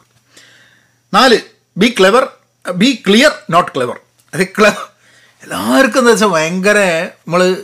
നാല് 1.13 1.39
be 1.83 1.89
clever 1.99 2.25
be 2.65 2.91
clear 3.07 3.33
not 3.55 3.71
clever 3.75 3.97
അത് 4.33 4.45
ക്ലെവർ 4.59 4.83
എല്ലാവർക്കും 5.45 5.99
എന്താ 5.99 6.11
വെച്ചാൽ 6.11 6.29
ഭയങ്കര 6.29 6.79
നമ്മൾ 7.27 7.57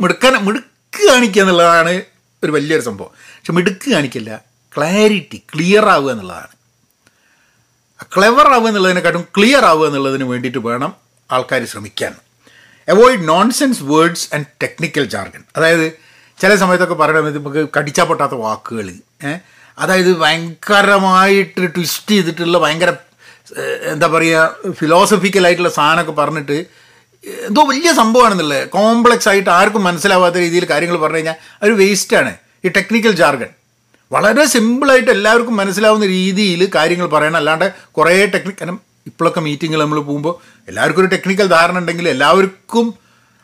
മിടുക്കൻ 0.00 0.34
മിടുക്ക് 0.46 1.08
കാണിക്കുക 1.10 1.42
എന്നുള്ളതാണ് 1.42 2.02
ഒരു 2.44 2.52
വലിയൊരു 2.52 2.82
സംഭവം. 2.82 3.10
പക്ഷെ 3.36 3.52
മിടുക്ക് 3.52 3.90
കാണിക്കില്ല. 3.90 4.40
ക്ലാരിറ്റി 4.76 5.42
ക്ലിയർ 5.54 5.86
ആവുക 5.86 6.10
എന്നുള്ളതാണ്. 6.10 6.52
ക്ലെവർ 8.16 8.52
ആവുക 8.52 8.68
എന്നുള്ളതിനെക്കാട്ടും 8.68 9.24
ക്ലിയർ 9.36 9.64
ആവുക 9.64 9.86
എന്നുള്ളതിന് 9.86 10.24
വേണ്ടിയിട്ട് 10.24 10.58
വേണം 10.58 10.92
ആൾക്കാർ 11.32 11.64
ശ്രമിക്കാൻ. 11.64 12.12
Avoid 12.88 13.28
nonsense 13.28 13.82
words 13.82 14.34
and 14.34 14.46
technical 14.62 15.04
jargon 15.04 15.42
അതായത് 15.56 15.86
ചില 16.40 16.54
സമയത്തൊക്കെ 16.54 16.94
പറയണത് 16.94 17.38
നമുക്ക് 17.38 17.68
കടിച്ചാൽ 17.78 18.04
പൊട്ടാത്ത 18.04 18.34
വാക്കുകൾ 18.34 18.92
അതായത് 19.78 20.16
ഭയങ്കരമായിട്ട് 20.16 21.74
ട്വിസ്റ്റ് 21.76 22.14
ചെയ്തിട്ടുള്ള 22.14 22.58
ഭയങ്കര 22.58 22.92
എന്താ 23.82 24.06
പറയുക 24.06 24.72
ഫിലോസഫിക്കലായിട്ടുള്ള 24.72 25.70
സാധനമൊക്കെ 25.70 26.12
പറഞ്ഞിട്ട് 26.12 26.66
എന്തോ 27.24 27.62
വലിയ 27.62 27.92
സംഭവമാണെന്നുള്ളത്. 27.92 28.68
കോംപ്ലക്സ് 28.68 29.28
ആയിട്ട് 29.28 29.50
ആർക്കും 29.50 29.84
മനസ്സിലാവാത്ത 29.84 30.36
രീതിയിൽ 30.36 30.64
കാര്യങ്ങൾ 30.70 30.96
പറഞ്ഞു 30.96 31.16
കഴിഞ്ഞാൽ 31.16 31.36
ഒരു 31.62 31.72
വേസ്റ്റാണ് 31.72 32.32
ഈ 32.64 32.68
ടെക്നിക്കൽ 32.68 33.12
ജാർഗൺ 33.12 33.50
വളരെ 34.10 34.44
സിമ്പിളായിട്ട് 34.44 35.10
എല്ലാവർക്കും 35.10 35.56
മനസ്സിലാവുന്ന 35.56 36.06
രീതിയിൽ 36.06 36.70
കാര്യങ്ങൾ 36.74 37.06
പറയണം. 37.06 37.36
അല്ലാണ്ട് 37.36 37.74
കുറേ 37.92 38.26
ടെക്നിക് 38.26 38.58
കാരണം 38.60 38.80
ഇപ്പോഴൊക്കെ 39.06 39.40
മീറ്റിങ്ങിൽ 39.40 39.78
നമ്മൾ 39.78 40.00
പോകുമ്പോൾ 40.00 40.34
എല്ലാവർക്കും 40.68 41.02
ഒരു 41.02 41.10
ടെക്നിക്കൽ 41.14 41.46
ധാരണ 41.46 41.78
ഉണ്ടെങ്കിൽ 41.78 42.08
എല്ലാവർക്കും 42.08 42.94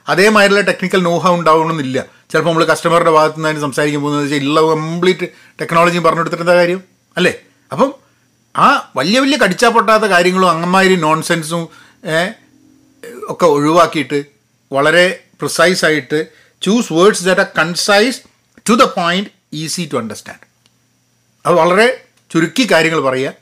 അതേമാതിരിയുള്ള 0.08 0.60
ടെക്നിക്കൽ 0.60 1.02
നോഹ 1.02 1.30
ഉണ്ടാവണമെന്നില്ല. 1.30 1.98
ചിലപ്പോൾ 2.30 2.50
നമ്മൾ 2.50 2.64
കസ്റ്റമറുടെ 2.64 3.10
ഭാഗത്ത് 3.10 3.44
നിന്ന് 3.44 3.60
സംസാരിക്കാൻ 3.60 4.02
പോകുന്നത് 4.02 4.24
വെച്ചാൽ 4.24 4.46
ഉള്ള 4.48 4.60
കംപ്ലീറ്റ് 4.60 5.26
ടെക്നോളജിയും 5.60 6.04
പറഞ്ഞു 6.04 6.20
കൊടുത്തിട്ട് 6.20 6.44
എന്താ 6.44 6.54
കാര്യം? 6.54 6.80
അല്ലേ? 7.16 7.32
അപ്പം 7.72 7.94
ആ 8.54 8.90
വലിയ 8.96 9.20
വലിയ 9.20 9.38
കടിച്ചാൽ 9.44 9.68
പൊട്ടാത്ത 9.68 10.04
കാര്യങ്ങളും 10.04 10.50
അങ്ങന്മാരി 10.50 10.94
നോൺസെൻസും 11.06 11.64
ഒക്കെ 13.28 13.44
ഒഴിവാക്കിയിട്ട് 13.44 14.24
വളരെ 14.72 15.24
പ്രിസൈസ് 15.40 15.84
ആയിട്ട് 15.84 16.26
choose 16.62 16.92
words 16.92 17.24
that 17.24 17.40
are 17.40 17.46
concise 17.58 18.20
to 18.70 18.74
the 18.74 18.82
point 18.82 19.30
easy 19.52 19.90
to 19.92 19.96
understand 19.96 20.40
അത് 21.46 21.54
വളരെ 21.54 22.04
ചുരുക്കി 22.30 22.68
കാര്യങ്ങൾ 22.70 23.00
പറയുക. 23.00 23.32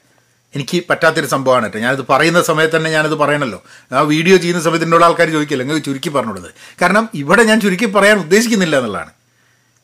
എനിക്ക് 0.55 0.83
പറ്റാത്തൊരു 0.91 1.27
സംഭവമാണ് 1.27 1.65
കേട്ടോ. 1.65 1.79
ഞാനത് 1.79 2.07
പറയുന്ന 2.11 2.43
സമയത്ത് 2.43 2.77
തന്നെ 2.77 2.91
ഞാനത് 2.91 3.15
പറയണല്ലോ. 3.15 3.65
ആ 3.93 4.01
വീഡിയോ 4.01 4.37
ചെയ്യുന്ന 4.37 4.63
സമയത്ത് 4.63 4.85
എന്നോട് 4.85 5.05
ആൾക്കാർ 5.05 5.31
ചോദിക്കില്ല. 5.31 5.63
എങ്കിൽ 5.63 5.79
ചുരുക്കി 5.79 6.09
പറഞ്ഞുകൊടുത്തത്. 6.09 6.53
കാരണം 6.83 7.09
ഇവിടെ 7.15 7.43
ഞാൻ 7.43 7.61
ചുരുക്കി 7.61 7.85
പറയാൻ 7.85 8.19
ഉദ്ദേശിക്കുന്നില്ല 8.19 8.77
എന്നുള്ളതാണ്. 8.77 9.11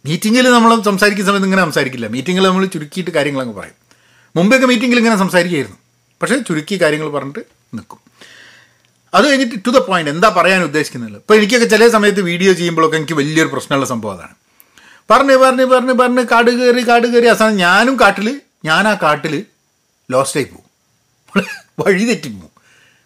മീറ്റിങ്ങിൽ 0.07 0.49
നമ്മൾ 0.49 0.83
സംസാരിക്കുന്ന 0.83 1.29
സമയത്ത് 1.31 1.47
ഇങ്ങനെ 1.47 1.63
സംസാരിക്കില്ല. 1.63 2.07
മീറ്റിങ്ങിൽ 2.07 2.43
നമ്മൾ 2.43 2.67
ചുരുക്കിയിട്ട് 2.67 3.11
കാര്യങ്ങളങ്ങ് 3.11 3.55
പറയും. 3.55 3.75
മുമ്പൊക്കെ 4.37 4.67
മീറ്റിങ്ങിൽ 4.67 4.99
ഇങ്ങനെ 4.99 5.17
സംസാരിക്കുകയായിരുന്നു 5.17 5.79
പക്ഷേ 6.23 6.39
ചുരുക്കി 6.39 6.83
കാര്യങ്ങൾ 6.83 7.09
പറഞ്ഞിട്ട് 7.09 7.41
നിൽക്കും. 7.75 8.01
അത് 9.15 9.29
കഴിഞ്ഞിട്ട് 9.29 9.55
ടു 9.67 9.71
ദ 9.71 9.79
പോയിന്റ് 9.79 10.11
എന്താ 10.11 10.29
പറയാൻ 10.29 10.63
ഉദ്ദേശിക്കുന്നില്ല 10.63 11.17
ഇപ്പോൾ 11.17 11.35
എനിക്കൊക്കെ 11.35 11.67
ചില 11.67 11.89
സമയത്ത് 11.89 12.21
വീഡിയോ 12.21 12.53
ചെയ്യുമ്പോഴൊക്കെ 12.53 12.97
എനിക്ക് 12.97 13.13
വലിയൊരു 13.13 13.49
പ്രശ്നമുള്ള 13.49 13.87
സംഭവം 13.87 14.17
അതാണ്. 14.17 14.35
പറഞ്ഞ് 15.11 15.37
പറഞ്ഞ് 15.37 15.65
പറഞ്ഞ് 15.65 15.93
പറഞ്ഞ് 15.93 16.27
കാട് 16.27 16.51
കയറി 16.51 16.89
കാട് 16.89 17.07
കയറി. 17.07 17.27
അവസാനം 17.27 17.57
ഞാനും 17.57 18.01
കാട്ടിൽ 18.01 18.41
ഞാൻ 18.65 18.89
ആ 18.89 18.95
കാട്ടിൽ 19.03 19.45
ലോസ്റ്റായി 20.11 20.45
പോകും. 20.45 20.73
വഴി 21.79 22.05
തെറ്റിപ്പോവും 22.05 22.51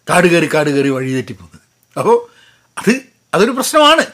കാട് 0.09 0.27
കയറി 0.27 0.49
കാട് 0.53 0.69
കയറി 0.69 0.89
വഴി 0.89 1.13
തെറ്റിപ്പോകുന്നത്. 1.13 1.61
അപ്പോൾ 1.99 2.17
അത് 2.77 3.01
അതൊരു 3.33 3.51
പ്രശ്നമാണ്. 3.51 4.05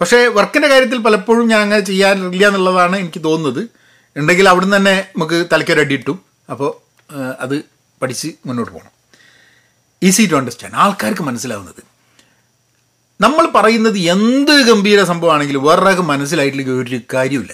പക്ഷേ 0.00 0.26
വർക്കിന്റെ 0.26 0.68
കാര്യത്തിൽ 0.68 0.98
പലപ്പോഴും 0.98 1.48
ഞാൻ 1.48 1.60
അങ്ങനെ 1.60 1.80
ചെയ്യാറില്ല 1.80 2.46
എന്നുള്ളതാണ് 2.46 2.96
എനിക്ക് 2.96 3.24
തോന്നുന്നത്. 3.24 3.68
ഉണ്ടെങ്കിൽ 4.16 4.48
അവിടുന്ന് 4.48 4.76
തന്നെ 4.76 5.06
നമുക്ക് 5.16 5.46
തലയ്ക്കൊരടി 5.52 5.94
ഇട്ടും. 5.94 6.20
അപ്പോൾ 6.50 6.70
അത് 7.40 7.62
പഠിച്ച് 8.02 8.28
മുന്നോട്ട് 8.46 8.72
പോകണം. 8.72 8.93
Easy 10.08 10.24
to 10.30 10.36
understand. 10.40 10.76
ആൾക്കാർക്ക് 10.84 11.24
മനസ്സിലാവുന്നത്. 11.30 11.82
നമ്മൾ 13.24 13.44
പറയുന്നത് 13.56 13.98
എന്ത് 14.14 14.54
ഗംഭീര 14.68 15.00
സംഭവമാണെങ്കിലും 15.10 15.62
വേറൊരാൾക്ക് 15.66 16.04
മനസ്സിലായിട്ടില്ലെങ്കിൽ 16.12 16.74
ഒരു 16.82 17.00
കാര്യമില്ല 17.14 17.52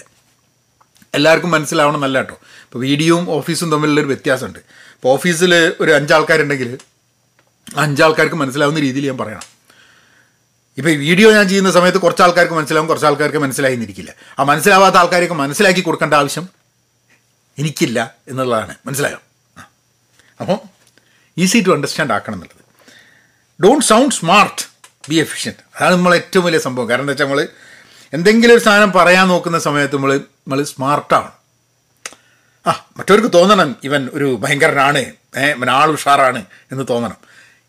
എല്ലാവർക്കും 1.17 1.51
മനസ്സിലാവണം 1.55 1.99
എന്നല്ല 1.99 2.17
കേട്ടോ 2.21 2.35
ഇപ്പോൾ 2.65 2.79
വീഡിയോയും 2.87 3.25
ഓഫീസും 3.37 3.69
തമ്മിലുള്ളൊരു 3.71 4.09
വ്യത്യാസമുണ്ട്. 4.11 4.59
ഇപ്പോൾ 4.95 5.09
ഓഫീസിൽ 5.15 5.53
ഒരു 5.83 5.91
അഞ്ചാൾക്കാരുണ്ടെങ്കിൽ 5.97 6.69
അഞ്ചാൾക്കാർക്ക് 7.85 8.35
മനസ്സിലാവുന്ന 8.35 8.79
രീതിയിൽ 8.87 9.05
ഞാൻ 9.09 9.17
പറയണം. 9.17 9.47
ഇപ്പോൾ 10.79 10.89
ഈ 10.89 10.97
വീഡിയോ 11.07 11.27
ഞാൻ 11.37 11.45
ചെയ്യുന്ന 11.51 11.71
സമയത്ത് 11.77 11.99
കുറച്ച് 12.05 12.23
ആൾക്കാർക്ക് 12.25 12.55
മനസ്സിലാവും 12.59 12.87
കുറച്ച് 12.91 13.07
ആൾക്കാർക്ക് 13.09 13.37
മനസ്സിലായി 13.45 13.75
എന്നിരിക്കില്ല 13.77 14.11
ആ 14.39 14.43
മനസ്സിലാവാത്ത 14.51 14.97
ആൾക്കാർക്ക് 15.01 15.37
മനസ്സിലാക്കി 15.43 15.81
കൊടുക്കേണ്ട 15.81 16.13
ആവശ്യം 16.13 16.45
എനിക്കില്ല 17.57 17.99
എന്നുള്ളതാണ്. 18.27 18.73
മനസ്സിലായോ? 18.87 19.19
അപ്പോൾ 20.41 20.57
ഈസി 21.37 21.63
ടു 21.67 21.71
അണ്ടർസ്റ്റാൻഡ് 21.71 22.13
ആക്കണം 22.13 22.35
എന്നുള്ളത്. 22.35 22.61
Don't 23.63 23.85
sound 23.85 24.15
smart 24.15 24.61
be 25.09 25.15
efficient 25.15 25.59
അതാണ് 25.77 25.95
നമ്മൾ 25.95 26.15
ഏറ്റവും 26.15 26.45
വലിയ 26.45 26.59
സംഭവം. 26.59 26.89
കാരണം 26.89 27.01
എന്താ 27.01 27.11
വെച്ചാൽ 27.11 27.25
നമ്മൾ 27.25 27.47
എന്തെങ്കിലും 28.13 28.53
ഒരു 28.53 28.61
സാധനം 28.61 28.91
പറയാൻ 28.91 29.27
നോക്കുന്ന 29.27 29.59
സമയത്ത് 29.59 29.95
നമ്മൾ 29.95 30.17
നമ്മൾ 30.17 30.63
സ്മാർട്ടാണ് 30.63 31.31
ആ 32.67 32.85
മറ്റവർക്ക് 32.97 33.33
തോന്നണം 33.33 33.75
ഇവൻ 33.83 34.09
ഒരു 34.13 34.39
ഭയങ്കരനാണ് 34.43 34.97
ഇവൻ 35.37 35.69
ആൾ 35.69 35.91
ഉഷാറാണ് 35.91 36.45
എന്ന് 36.71 36.85
തോന്നണം. 36.89 37.17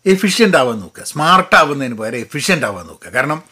എഫിഷ്യന്റ് 0.05 0.57
ആവാൻ 0.57 0.79
നോക്കുക. 0.79 1.03
സ്മാർട്ട് 1.03 1.55
ആവുന്നതിന് 1.55 1.97
പകരം 1.97 2.17
എഫിഷ്യന്റ് 2.17 2.65
ആവാൻ 2.65 2.87
നോക്കുക. 2.87 3.09
കാരണം 3.09 3.43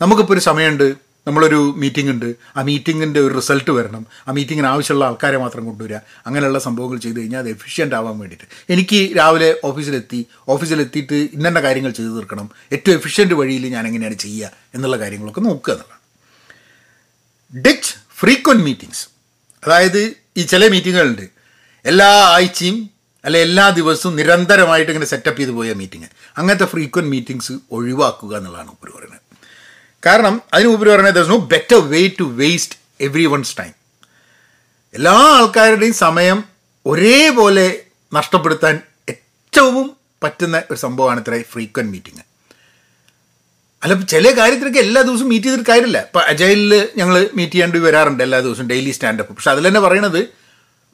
നമുക്കിപ്പോൾ 0.00 0.32
ഒരു 0.32 0.40
സമയമുണ്ട്. 0.40 1.07
നമ്മളൊരു 1.26 1.74
മീറ്റിംഗ് 1.76 2.10
ഉണ്ട്. 2.10 2.34
ആ 2.56 2.62
മീറ്റിങ്ങിന്റെ 2.62 3.20
ഒരു 3.20 3.34
റിസൾട്ട് 3.34 3.70
വരണം. 3.70 4.06
ആ 4.28 4.32
മീറ്റിങ്ങിന് 4.32 4.66
ആവശ്യമുള്ള 4.66 5.04
ആൾക്കാരെ 5.04 5.36
മാത്രം 5.36 5.66
കൊണ്ടുവരിക. 5.66 5.96
അങ്ങനെയുള്ള 6.26 6.58
സംഭവങ്ങൾ 6.58 6.98
ചെയ്ത് 6.98 7.20
കഴിഞ്ഞാൽ 7.20 7.38
അത് 7.38 7.48
എഫിഷ്യന്റ് 7.48 7.94
ആവാൻ 7.94 8.18
വേണ്ടിയിട്ട്. 8.18 8.72
എനിക്ക് 8.72 9.16
രാവിലെ 9.16 9.60
ഓഫീസിലെത്തി 9.64 10.26
ഓഫീസിലെത്തിയിട്ട് 10.48 11.14
ഇന്നെ 11.14 11.50
കാര്യങ്ങൾ 11.50 11.90
ചെയ്തു 11.90 12.10
തീർക്കണം. 12.10 12.50
ഏറ്റവും 12.72 12.96
എഫിഷ്യന്റ് 12.96 13.34
വഴിയിൽ 13.34 13.66
ഞാൻ 13.66 13.86
എങ്ങനെയാണ് 13.86 14.14
ചെയ്യുക 14.14 14.50
എന്നുള്ള 14.74 14.98
കാര്യങ്ങളൊക്കെ 14.98 15.40
നോക്കുക 15.40 15.72
എന്നുള്ളതാണ്. 15.72 15.98
ഡിച്ച് 17.62 17.94
ഫ്രീക്വന്റ് 18.18 18.64
മീറ്റിങ്സ് 18.64 19.08
അതായത് 19.66 20.12
ഈ 20.36 20.42
ചില 20.42 20.68
മീറ്റിങ്ങുകളുണ്ട് 20.68 21.28
എല്ലാ 21.84 22.06
ആഴ്ചയും 22.06 22.90
അല്ലെ 23.24 23.40
എല്ലാ 23.40 23.70
ദിവസവും 23.70 24.16
നിരന്തരമായിട്ട് 24.16 24.90
ഇങ്ങനെ 24.90 25.06
സെറ്റപ്പ് 25.06 25.38
ചെയ്ത് 25.38 25.52
പോയ 25.52 25.72
മീറ്റിംഗ് 25.72 26.06
അങ്ങനത്തെ 26.38 26.64
ഫ്രീക്വന്റ് 26.64 27.10
മീറ്റിങ്സ് 27.10 27.52
ഒഴിവാക്കുക 27.72 28.36
എന്നുള്ളതാണ് 28.36 28.70
ഒരു 28.84 28.90
പറയുന്നത്. 28.90 29.27
കാരണം 30.06 30.42
അതിന് 30.54 30.68
ഉപരി 30.68 30.90
പറഞ്ഞാൽ 30.90 31.10
there 31.10 31.26
no 31.26 31.38
better 31.38 31.78
way 31.88 32.00
to 32.20 32.24
waste 32.24 32.76
every 33.00 33.26
one's 33.26 33.56
time 33.58 33.74
എല്ലാ 34.94 35.12
ആൾക്കാരുടെയും 35.12 35.94
സമയം 35.94 36.44
ഒരേപോലെ 36.86 37.66
നഷ്ടപ്പെടുത്താൻ 38.14 38.80
ഏറ്റവും 39.08 39.96
പറ്റുന്ന 40.24 40.62
ഒരു 40.70 40.78
സംഭവമാണ് 40.78 41.20
ഇത്ര 41.20 41.42
ഫ്രീക്വന്റ് 41.52 41.92
മീറ്റിംഗ് 41.92 42.24
അല്ല 43.82 44.00
ചില 44.02 44.38
കാര്യത്തിലൊക്കെ 44.38 44.78
എല്ലാ 44.78 45.02
ദിവസവും 45.02 45.28
മീറ്റ് 45.28 45.46
ചെയ്തിട്ട് 45.46 45.70
കാര്യമില്ല. 45.70 45.98
ഇപ്പം 45.98 46.20
അജൈലിൽ 46.20 46.88
ഞങ്ങൾ 46.96 47.30
മീറ്റ് 47.34 47.52
ചെയ്യേണ്ടി 47.52 47.78
വരാറുണ്ട് 47.78 48.22
എല്ലാ 48.22 48.40
ദിവസവും 48.40 48.68
ഡെയിലി 48.68 48.90
സ്റ്റാൻഡപ്പ് 48.90 49.32
പക്ഷെ 49.34 49.50
അതിൽ 49.50 49.68
തന്നെ 49.68 49.80
പറയണത് 49.80 50.20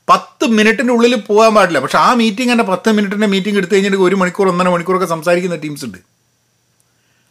പത്ത് 0.08 0.44
മിനിറ്റിന്റെ 0.46 0.92
ഉള്ളിൽ 0.92 1.14
പോകാൻ 1.14 1.54
പാടില്ല. 1.54 1.78
പക്ഷെ 1.80 1.98
ആ 1.98 2.14
മീറ്റിംഗ് 2.14 2.52
തന്നെ 2.52 2.64
പത്ത് 2.64 2.92
മിനിറ്റിന്റെ 2.92 3.26
മീറ്റിംഗ് 3.26 3.58
എടുത്തു 3.58 3.74
കഴിഞ്ഞിട്ട് 3.74 3.96
ഒരു 3.96 4.14
മണിക്കൂർ 4.14 4.48
ഒന്നര 4.48 4.68
മണിക്കൂറൊക്കെ 4.68 5.06
സംസാരിക്കുന്ന 5.06 5.56
ടീംസ് 5.56 5.84
ഉണ്ട്. 5.84 5.98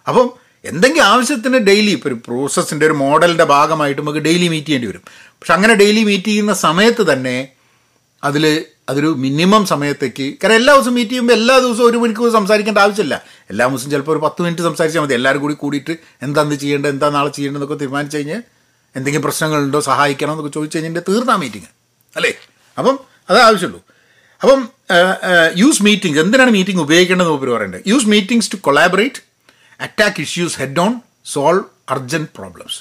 അപ്പം 0.08 0.43
എന്തെങ്കിലും 0.70 1.06
ആവശ്യത്തിന് 1.12 1.60
ഡെയിലി 1.70 1.92
ഇപ്പോൾ 1.98 2.10
ഒരു 2.10 2.18
പ്രോസസ്സിന്റെ 2.28 2.86
ഒരു 2.90 2.96
മോഡലിന്റെ 3.04 3.46
ഭാഗമായിട്ട് 3.56 4.00
നമുക്ക് 4.02 4.22
ഡെയിലി 4.28 4.48
മീറ്റ് 4.54 4.68
ചെയ്യേണ്ടി 4.68 4.90
വരും. 4.92 5.04
പക്ഷെ 5.40 5.54
അങ്ങനെ 5.58 5.74
ഡെയിലി 5.82 6.04
മീറ്റ് 6.10 6.30
ചെയ്യുന്ന 6.32 6.54
സമയത്ത് 6.68 7.04
തന്നെ 7.12 7.36
അതിൽ 8.24 8.46
അതൊരു 8.90 9.10
മിനിമം 9.24 9.64
സമയത്തേക്ക് 9.72 10.26
കാരണം 10.40 10.58
എല്ലാ 10.60 10.72
ദിവസവും 10.76 10.96
മീറ്റ് 10.98 11.12
ചെയ്യുമ്പോൾ 11.12 11.36
എല്ലാ 11.40 11.56
ദിവസവും 11.66 11.88
ഒരു 11.90 11.98
മണിക്കൂർ 12.04 12.30
സംസാരിക്കേണ്ട 12.38 12.80
ആവശ്യമില്ല. 12.86 13.16
എല്ലാ 13.52 13.66
ദിവസവും 13.70 13.92
ചിലപ്പോൾ 13.94 14.14
ഒരു 14.16 14.22
പത്ത് 14.26 14.42
മിനിറ്റ് 14.46 14.64
സംസാരിച്ചാൽ 14.70 15.04
മതി. 15.04 15.16
എല്ലാവരും 15.20 15.42
കൂടി 15.46 15.56
കൂടിയിട്ട് 15.64 15.94
എന്താന്ന് 16.28 16.56
ചെയ്യേണ്ടത് 16.64 16.92
എന്താ 16.96 17.10
നാളെ 17.18 17.32
ചെയ്യേണ്ടതെന്നൊക്കെ 17.38 17.78
തീരുമാനിച്ചു 17.84 18.18
കഴിഞ്ഞാൽ 18.18 18.42
എന്തെങ്കിലും 18.96 19.26
പ്രശ്നങ്ങളുണ്ടോ 19.28 19.80
സഹായിക്കണം 19.90 20.34
എന്നൊക്കെ 20.36 20.54
ചോദിച്ചു 20.58 20.78
കഴിഞ്ഞാൽ 20.78 21.06
തീർന്നാ 21.10 21.36
മീറ്റിംഗ് 21.44 21.70
അല്ലേ? 22.16 22.32
അപ്പം 22.78 22.96
അത് 23.30 23.40
ആവശ്യമുള്ളൂ. 23.48 23.82
അപ്പം 24.42 24.60
യൂസ് 25.62 25.84
മീറ്റിംഗ് 25.88 26.18
എന്തിനാണ് 26.24 26.52
മീറ്റിംഗ് 26.58 26.82
ഉപയോഗിക്കേണ്ടതെന്ന് 26.86 27.38
ഉപരി 27.38 27.52
പറയേണ്ടത് 27.56 27.86
use 27.92 28.08
meetings 28.14 28.52
to 28.54 28.60
collaborate 28.68 29.22
attack 29.84 30.22
issues 30.22 30.58
head 30.58 30.80
on 30.80 30.94
solve 31.26 31.64
urgent 31.90 32.30
problems 32.36 32.80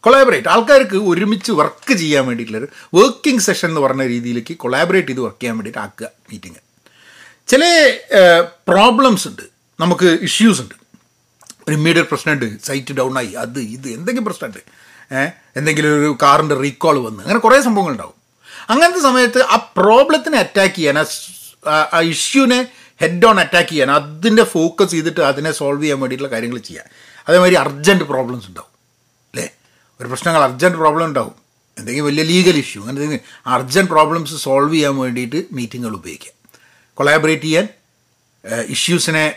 collaborate 0.00 0.48
ആൾക്കാർക്ക് 0.48 0.96
ഒരുമിച്ച് 0.96 1.52
വർക്ക് 1.52 1.94
ചെയ്യാൻ 1.94 2.26
വേണ്ടിയിട്ടുള്ളൊരു 2.26 2.68
വർക്കിംഗ് 2.94 3.40
സെഷൻ 3.40 3.68
എന്ന് 3.68 3.80
പറഞ്ഞ 3.80 4.02
രീതിയിലേക്ക് 4.06 4.54
കൊളാബറേറ്റ് 4.56 5.08
ചെയ്ത് 5.08 5.20
വർക്ക് 5.20 5.40
ചെയ്യാൻ 5.42 5.56
വേണ്ടിയിട്ട് 5.56 5.78
ആക്കുക 5.78 6.08
മീറ്റിംഗ് 6.30 6.60
ചില 7.48 7.64
പ്രോബ്ലംസ് 8.68 9.28
ഉണ്ട്. 9.28 9.42
നമുക്ക് 9.80 10.18
ഇഷ്യൂസ് 10.22 10.60
ഉണ്ട്. 10.60 10.74
ഒരു 11.68 11.74
ഇമ്മീഡിയറ്റ് 11.76 12.10
പ്രശ്നമുണ്ട് 12.10 12.46
സൈറ്റ് 12.64 12.94
ഡൗൺ 12.94 13.18
ആയി. 13.18 13.32
അത് 13.44 13.58
ഇത് 13.58 13.88
എന്തെങ്കിലും 13.88 14.24
പ്രശ്നമുണ്ട് 14.24 14.58
എന്തെങ്കിലും 15.56 15.90
ഒരു 15.98 16.18
കാറിന്റെ 16.22 16.54
റീകോൾ 16.54 16.96
വന്ന്. 17.06 17.22
അങ്ങനെ 17.22 17.38
കുറേ 17.38 17.60
സംഭവങ്ങളുണ്ടാവും 17.60 18.16
അങ്ങനത്തെ 18.70 19.00
സമയത്ത് 19.00 19.40
ആ 19.42 19.56
പ്രോബ്ലത്തിനെ 19.76 20.38
അറ്റാക്ക് 20.38 20.74
ചെയ്യാൻ 20.74 20.98
ആ 21.94 22.00
ഇഷ്യൂനെ 22.00 22.60
ഹെഡ് 23.00 23.26
ഓൺ 23.26 23.40
അറ്റാക്ക് 23.40 23.68
ചെയ്യാൻ 23.68 23.90
അതിന്റെ 23.90 24.44
ഫോക്കസ് 24.44 24.90
ചെയ്തിട്ട് 24.90 25.20
അതിനെ 25.20 25.52
സോൾവ് 25.52 25.82
ചെയ്യാൻ 25.82 26.00
വേണ്ടിയിട്ടുള്ള 26.00 26.32
കാര്യങ്ങൾ 26.32 26.58
ചെയ്യാം 26.58 26.86
അതേമാതിരി 27.28 27.54
അർജന്റ് 27.54 28.04
പ്രോബ്ലംസ് 28.04 28.46
ഉണ്ടാവും. 28.46 28.72
അല്ലേ? 29.32 29.50
ഒരു 30.00 30.08
പ്രശ്നങ്ങൾ 30.08 30.42
അർജന്റ് 30.42 30.78
പ്രോബ്ലം 30.78 31.04
ഉണ്ടാവും. 31.04 31.34
എന്തെങ്കിലും 31.78 32.06
വലിയ 32.06 32.22
ലീഗൽ 32.22 32.56
ഇഷ്യൂ 32.56 32.82
അങ്ങനെ 32.82 32.96
എന്തെങ്കിലും 32.96 33.52
അർജന്റ് 33.52 33.90
പ്രോബ്ലംസ് 33.90 34.34
സോൾവ് 34.34 34.74
ചെയ്യാൻ 34.74 34.96
വേണ്ടിയിട്ട് 34.96 35.44
മീറ്റിങ്ങുകൾ 35.52 35.94
ഉപയോഗിക്കാം. 35.94 36.34
കൊളാബറേറ്റ് 36.94 37.42
ചെയ്യാൻ 37.42 37.68
ഇഷ്യൂസിനെ 38.66 39.34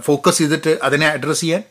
ഫോക്കസ് 0.00 0.38
ചെയ്തിട്ട് 0.38 0.78
അതിനെ 0.82 1.06
അഡ്രസ്സ് 1.06 1.40
ചെയ്യാൻ 1.40 1.62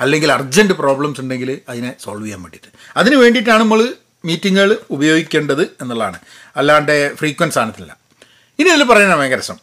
അല്ലെങ്കിൽ 0.00 0.32
അർജന്റ് 0.32 0.74
പ്രോബ്ലംസ് 0.74 1.20
ഉണ്ടെങ്കിൽ 1.20 1.58
അതിനെ 1.68 1.94
സോൾവ് 2.02 2.24
ചെയ്യാൻ 2.24 2.42
വേണ്ടിയിട്ട്. 2.42 2.68
അതിന് 2.96 3.16
വേണ്ടിയിട്ടാണ് 3.16 3.60
നമ്മൾ 3.60 3.94
മീറ്റിങ്ങുകൾ 4.24 4.78
ഉപയോഗിക്കേണ്ടത് 4.90 5.62
എന്നുള്ളതാണ്. 5.62 6.18
അല്ലാണ്ട് 6.56 7.16
ഫ്രീക്വൻസ് 7.16 7.58
ആണത്തില്ല 7.58 7.96
ഇനി 8.58 8.68
അതിൽ 8.68 8.84
പറയുന്നത് 8.84 9.18
ഭയങ്കര 9.18 9.38
രസം. 9.38 9.58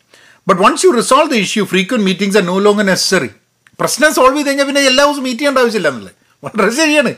But 0.48 0.62
once 0.62 0.86
you 0.86 0.92
resolve 0.92 1.30
the 1.32 1.34
issue 1.46 1.64
frequent 1.66 2.06
meetings 2.06 2.38
are 2.38 2.46
no 2.46 2.60
longer 2.60 2.86
necessary 2.86 3.30
പ്രശ്നം 3.80 4.14
സോൾവ് 4.14 4.36
ചെയ്ത് 4.38 4.48
കഴിഞ്ഞാൽ 4.48 4.66
പിന്നെ 4.66 4.82
എല്ലാ 4.82 5.04
ദിവസവും 5.06 5.24
മീറ്റ് 5.24 5.40
ചെയ്യേണ്ട 5.40 5.60
ആവശ്യമില്ല 5.64 5.88
എന്നുള്ളത്. 5.88 6.14
വളരെ 6.44 6.76
ശരിയാണ്. 6.76 7.12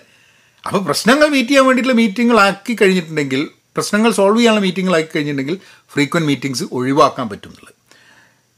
അപ്പോൾ 0.66 0.82
പ്രശ്നങ്ങൾ 0.86 1.28
മീറ്റ് 1.28 1.50
ചെയ്യാൻ 1.50 1.66
വേണ്ടിയിട്ടുള്ള 1.66 1.98
മീറ്റിങ്ങുകളാക്കി 2.02 2.74
കഴിഞ്ഞിട്ടുണ്ടെങ്കിൽ 2.82 3.42
പ്രശ്നങ്ങൾ 3.76 4.12
സോൾവ് 4.12 4.38
ചെയ്യാനുള്ള 4.38 4.64
മീറ്റിങ്ങുകളാക്കി 4.66 5.10
കഴിഞ്ഞിട്ടുണ്ടെങ്കിൽ 5.16 5.58
ഫ്രീക്വന്റ് 5.94 6.28
മീറ്റിംഗ്സ് 6.28 6.64
ഒഴിവാക്കാൻ 6.72 7.30
പറ്റും 7.30 7.50
എന്നുള്ളത്. 7.50 7.76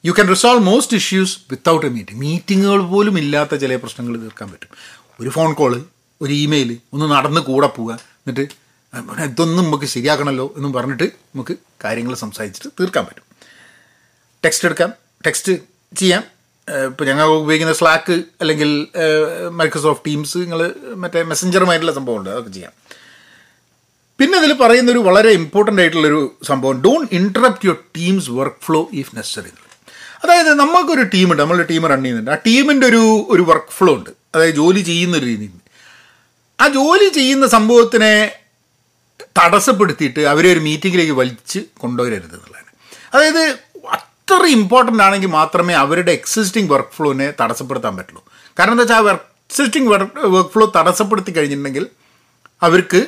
You 0.06 0.12
can 0.12 0.30
resolve 0.30 0.64
most 0.64 0.98
issues 0.98 1.38
without 1.52 1.86
a 1.86 1.90
meeting 1.90 2.22
മീറ്റിങ്ങുകൾ 2.22 2.82
പോലും 2.94 3.18
ഇല്ലാത്ത 3.18 3.56
ചില 3.56 3.76
പ്രശ്നങ്ങൾ 3.76 4.14
തീർക്കാൻ 4.22 4.52
പറ്റും. 4.52 4.70
ഒരു 5.20 5.30
ഫോൺ 5.30 5.54
കോൾ 5.54 5.82
ഒരു 6.22 6.34
ഇമെയിൽ 6.34 6.78
ഒന്ന് 6.94 7.06
നടന്ന് 7.12 7.42
കൂടെ 7.42 7.68
പോവുക 7.68 7.94
എന്നിട്ട് 7.94 8.46
ഇതൊന്നും 9.24 9.66
നമുക്ക് 9.66 9.86
ശരിയാക്കണമല്ലോ 9.86 10.54
എന്നും 10.58 10.74
പറഞ്ഞിട്ട് 10.74 11.04
നമുക്ക് 11.04 11.56
കാര്യങ്ങൾ 11.84 12.14
സംസാരിച്ചിട്ട് 12.16 12.70
തീർക്കാൻ 12.80 13.06
പറ്റും. 13.10 13.31
ടെക്സ്റ്റ് 14.46 14.68
എടുക്കാം. 14.68 14.94
ടെക്സ്റ്റ് 15.26 15.52
ചെയ്യാം. 15.98 16.24
ഇപ്പോൾ 16.86 17.06
ഞങ്ങൾ 17.06 17.26
ഉപയോഗിക്കുന്ന 17.26 17.74
സ്ലാക്ക് 17.74 18.24
അല്ലെങ്കിൽ 18.42 18.88
മൈക്രോസോഫ്റ്റ് 19.52 20.06
ടീംസ് 20.06 20.38
നിങ്ങൾ 20.38 20.76
മറ്റേ 20.96 21.24
മെസ്സഞ്ചറുമായിട്ടുള്ള 21.24 21.92
സംഭവമുണ്ട്. 21.92 22.30
അതൊക്കെ 22.30 22.50
ചെയ്യാം. 22.50 22.72
പിന്നെ 24.20 24.38
അതിൽ 24.38 24.54
പറയുന്നൊരു 24.54 25.00
വളരെ 25.00 25.30
ഇമ്പോർട്ടന്റ് 25.30 25.82
ആയിട്ടുള്ളൊരു 25.82 26.36
സംഭവം. 26.48 26.82
Don't 26.82 27.16
interrupt 27.16 27.66
your 27.66 27.78
team's 27.98 28.30
work 28.30 28.66
flow 28.66 28.90
if 28.94 29.16
necessary 29.16 29.52
അതായത് 30.24 30.54
നമുക്കൊരു 30.54 31.02
ടീമുണ്ട് 31.02 31.42
നമ്മളൊരു 31.42 31.68
ടീം 31.68 31.88
റൺ 31.88 32.02
ചെയ്യുന്നുണ്ട്. 32.02 32.32
ആ 32.32 32.38
ടീമിന്റെ 32.48 32.88
ഒരു 32.88 33.28
ഒരു 33.30 33.42
വർക്ക് 33.42 33.72
ഫ്ലോ 33.72 33.94
ഉണ്ട്. 33.96 34.10
അതായത് 34.36 34.56
ജോലി 34.56 34.80
ചെയ്യുന്ന 34.80 35.18
ഒരു 35.18 35.26
രീതി 35.26 35.50
ആ 36.62 36.68
ജോലി 36.68 37.10
ചെയ്യുന്ന 37.10 37.48
സംഭവത്തിനെ 37.48 38.32
തടസ്സപ്പെടുത്തിയിട്ട് 39.22 40.20
അവരെ 40.20 40.54
ഒരു 40.54 40.60
മീറ്റിങ്ങിലേക്ക് 40.60 41.12
വലിച്ച് 41.12 41.60
കൊണ്ടുവരരുത് 41.78 42.36
എന്നുള്ളതാണ്. 42.36 42.70
അതായത് 43.14 43.56
അത്ര 44.28 44.46
ഇമ്പോർട്ടന്റ് 44.58 45.04
ആണെങ്കിൽ 45.04 45.30
മാത്രമേ 45.30 45.74
അവരുടെ 45.74 46.12
എക്സിസ്റ്റിംഗ് 46.12 46.72
വർക്ക് 46.74 46.94
ഫ്ലോനെ 46.98 47.34
തടസ്സപ്പെടുത്താൻ 47.42 47.94
പറ്റുള്ളൂ. 47.98 48.22
കാരണം 48.60 48.72
എന്താ 48.72 48.84
വെച്ചാൽ 48.84 49.10
ആ 49.10 49.14
എക്സിസ്റ്റിംഗ് 49.50 49.90
വർക്ക് 49.94 50.52
ഫ്ലോ 50.54 50.72
തടസ്സപ്പെടുത്തി 50.76 51.32
കഴിഞ്ഞിട്ടുണ്ടെങ്കിൽ 51.32 51.86
അവർക്ക് 52.68 53.02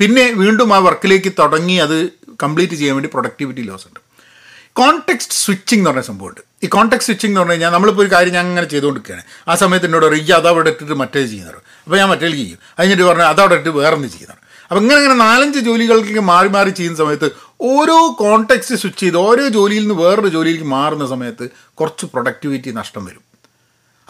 പിന്നെ 0.00 0.24
വീണ്ടും 0.32 0.74
ആ 0.74 0.78
വർക്കിലേക്ക് 0.78 1.32
തുടങ്ങി 1.38 1.76
അത് 1.86 1.96
കംപ്ലീറ്റ് 2.42 2.74
ചെയ്യാൻ 2.74 2.94
വേണ്ടി 2.96 3.10
പ്രൊഡക്ടിവിറ്റി 3.14 3.62
ലോസ് 3.68 3.86
ഉണ്ട്. 3.88 4.00
കോൺടെക്സ്റ്റ് 4.72 5.34
സ്വിച്ചിങ് 5.34 5.80
എന്ന് 5.80 5.90
പറഞ്ഞ 5.90 6.02
സംഭവമുണ്ട് 6.08 6.40
ഈ 6.64 6.66
കോണ്ടെക്സ്റ്റ് 6.66 7.10
സ്വിച്ചിങ് 7.12 7.30
എന്ന് 7.30 7.40
പറഞ്ഞു 7.40 7.54
കഴിഞ്ഞാൽ 7.54 7.72
നമ്മളിപ്പോൾ 7.76 8.02
ഒരു 8.02 8.10
കാര്യം 8.14 8.34
ഞാൻ 8.34 8.46
അങ്ങനെ 8.46 8.66
ചെയ്തുകൊണ്ടിരിക്കുകയാണ്. 8.66 9.24
ആ 9.48 9.54
സമയത്ത് 9.54 9.86
എന്നോട് 9.86 10.06
പറയും 10.06 10.24
ഈ 10.24 10.32
അതവിടെ 10.40 10.70
ഇട്ടിട്ട് 10.70 10.96
മറ്റേ 11.02 11.22
ചെയ്യുന്നത് 11.26 11.58
അപ്പോൾ 11.84 11.96
ഞാൻ 12.00 12.08
മറ്റേ 12.08 12.30
ചെയ്യും. 12.30 12.58
അതിനിട്ട് 12.78 13.02
പറഞ്ഞാൽ 13.02 13.28
അതവിടെ 13.34 13.54
ഇട്ട് 13.54 13.68
വേറൊന്ന് 13.68 14.08
ചെയ്യുന്നത് 14.08 14.38
അപ്പോൾ 14.70 14.80
ഇങ്ങനെ 14.82 14.98
ഇങ്ങനെ 15.00 15.18
നാലഞ്ച് 15.26 15.58
ജോലികൾക്ക് 15.58 16.22
മാറി 16.32 16.48
മാറി 16.48 16.70
ചെയ്യുന്ന 16.78 16.98
സമയത്ത് 16.98 17.28
ഓരോ 17.60 18.16
കോണ്ടെക്സ്റ്റ് 18.18 18.74
സ്വിച്ച് 18.74 19.00
ചെയ്ത് 19.00 19.16
ഓരോ 19.16 19.48
ജോലിയിൽ 19.48 19.88
നിന്ന് 19.88 19.94
വേറൊരു 19.94 20.28
ജോലിയിലേക്ക് 20.28 20.68
മാറുന്ന 20.68 21.06
സമയത്ത് 21.06 21.50
കുറച്ച് 21.74 22.06
പ്രൊഡക്ടിവിറ്റി 22.06 22.70
നഷ്ടം 22.70 23.04
വരും. 23.04 23.22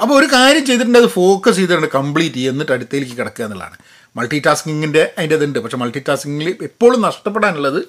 അപ്പോൾ 0.00 0.18
ഒരു 0.18 0.26
കാര്യം 0.26 0.66
ചെയ്തിട്ടുണ്ട് 0.66 0.98
അത് 0.98 1.06
ഫോക്കസ് 1.06 1.56
ചെയ്തിട്ടുണ്ട് 1.56 1.88
കംപ്ലീറ്റ് 1.94 2.34
ചെയ്യുക 2.34 2.52
എന്നിട്ട് 2.52 2.72
അടുത്തേക്ക് 2.72 3.12
കിടക്കുക 3.12 3.44
എന്നുള്ളതാണ്. 3.44 3.76
മൾട്ടി 4.16 4.42
ടാസ്കിങ്ങിന്റെ 4.46 5.14
അതിന്റെ 5.18 5.36
ഇതുണ്ട്. 5.36 5.58
പക്ഷേ 5.58 5.76
മൾട്ടി 5.76 6.02
ടാസ്കിങ്ങിൽ 6.08 6.56
എപ്പോഴും 6.62 7.02
നഷ്ടപ്പെടാനുള്ളത് 7.02 7.88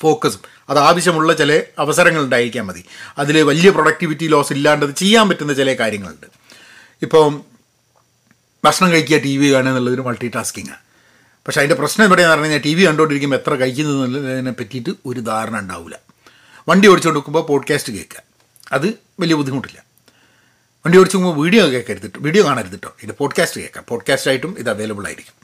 ഫോക്കസും 0.00 0.40
അത് 0.70 0.78
ആവശ്യമുള്ള 0.78 1.32
ചില 1.32 1.62
അവസരങ്ങൾ 1.78 2.22
ഉണ്ടായിരിക്കാൻ 2.22 2.66
മതി. 2.66 2.84
അതിൽ 3.18 3.42
വലിയ 3.42 3.70
പ്രൊഡക്ടിവിറ്റി 3.70 4.26
ലോസ് 4.26 4.52
ഇല്ലാണ്ടത് 4.52 4.90
ചെയ്യാൻ 4.90 5.28
പറ്റുന്ന 5.28 5.52
ചില 5.52 5.72
കാര്യങ്ങളുണ്ട്. 5.72 6.26
ഇപ്പം 7.02 7.44
ഭക്ഷണം 8.64 8.90
കഴിക്കുക 8.90 9.18
ടി 9.18 9.36
വി 9.36 9.52
കാണുക 9.52 9.70
എന്നുള്ളതൊരു 9.70 10.00
മൾട്ടി 10.00 10.28
ടാസ്കിങ്ങാണ് 10.28 10.91
പക്ഷേ 11.46 11.60
അതിന്റെ 11.60 11.74
പ്രശ്നം 11.74 12.06
എവിടെയാണെന്ന് 12.06 12.42
പറഞ്ഞു 12.42 12.54
കഴിഞ്ഞാൽ 12.54 12.70
ടി 12.70 12.74
വി 12.74 12.86
കണ്ടുകൊണ്ടിരിക്കുമ്പോൾ 12.86 13.36
എത്ര 13.36 13.54
കഴിക്കുന്നത് 13.54 14.04
എന്നുള്ളതിനെ 14.04 14.52
പറ്റിയിട്ട് 14.52 14.90
ഒരു 15.06 15.20
ധാരണ 15.20 15.58
ഉണ്ടാവില്ല 15.58 15.98
വണ്ടി 16.68 16.88
ഓടിച്ചുകൊണ്ട് 16.88 17.16
നോക്കുമ്പോൾ 17.16 17.42
പോഡ്കാസ്റ്റ് 17.42 17.92
കേൾക്കുക. 17.92 18.22
അത് 18.72 18.94
വലിയ 19.20 19.34
ബുദ്ധിമുട്ടില്ല. 19.34 19.82
വണ്ടി 20.86 20.98
ഓടിച്ചു 20.98 21.16
പോകുമ്പോൾ 21.16 21.44
വീഡിയോ 21.44 21.68
കേൾക്കരുത് 21.70 22.10
വീഡിയോ 22.16 22.44
കാണരുത് 22.44 22.70
കേട്ടോ 22.70 22.96
ഇത് 23.02 23.12
പോഡ്കാസ്റ്റ് 23.12 23.60
കേൾക്കാം. 23.60 23.84
പോഡ്കാസ്റ്റ് 23.88 24.30
ആയിട്ടും 24.30 24.56
ഇത് 24.58 24.70
അവൈലബിൾ 24.70 25.06
ആയിരിക്കും. 25.06 25.34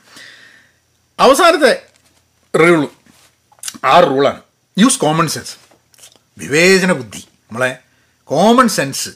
അവസാനത്തെ 1.20 1.82
റൂൾ 2.58 2.88
ആറ് 3.84 4.04
റൂളാണ് 4.04 4.40
യൂസ് 4.78 4.98
കോമൺ 4.98 5.28
സെൻസ് 5.28 5.56
വിവേചന 6.38 6.92
ബുദ്ധി. 6.92 7.18
നമ്മളെ 7.18 7.78
common 8.24 8.68
sense 8.68 9.08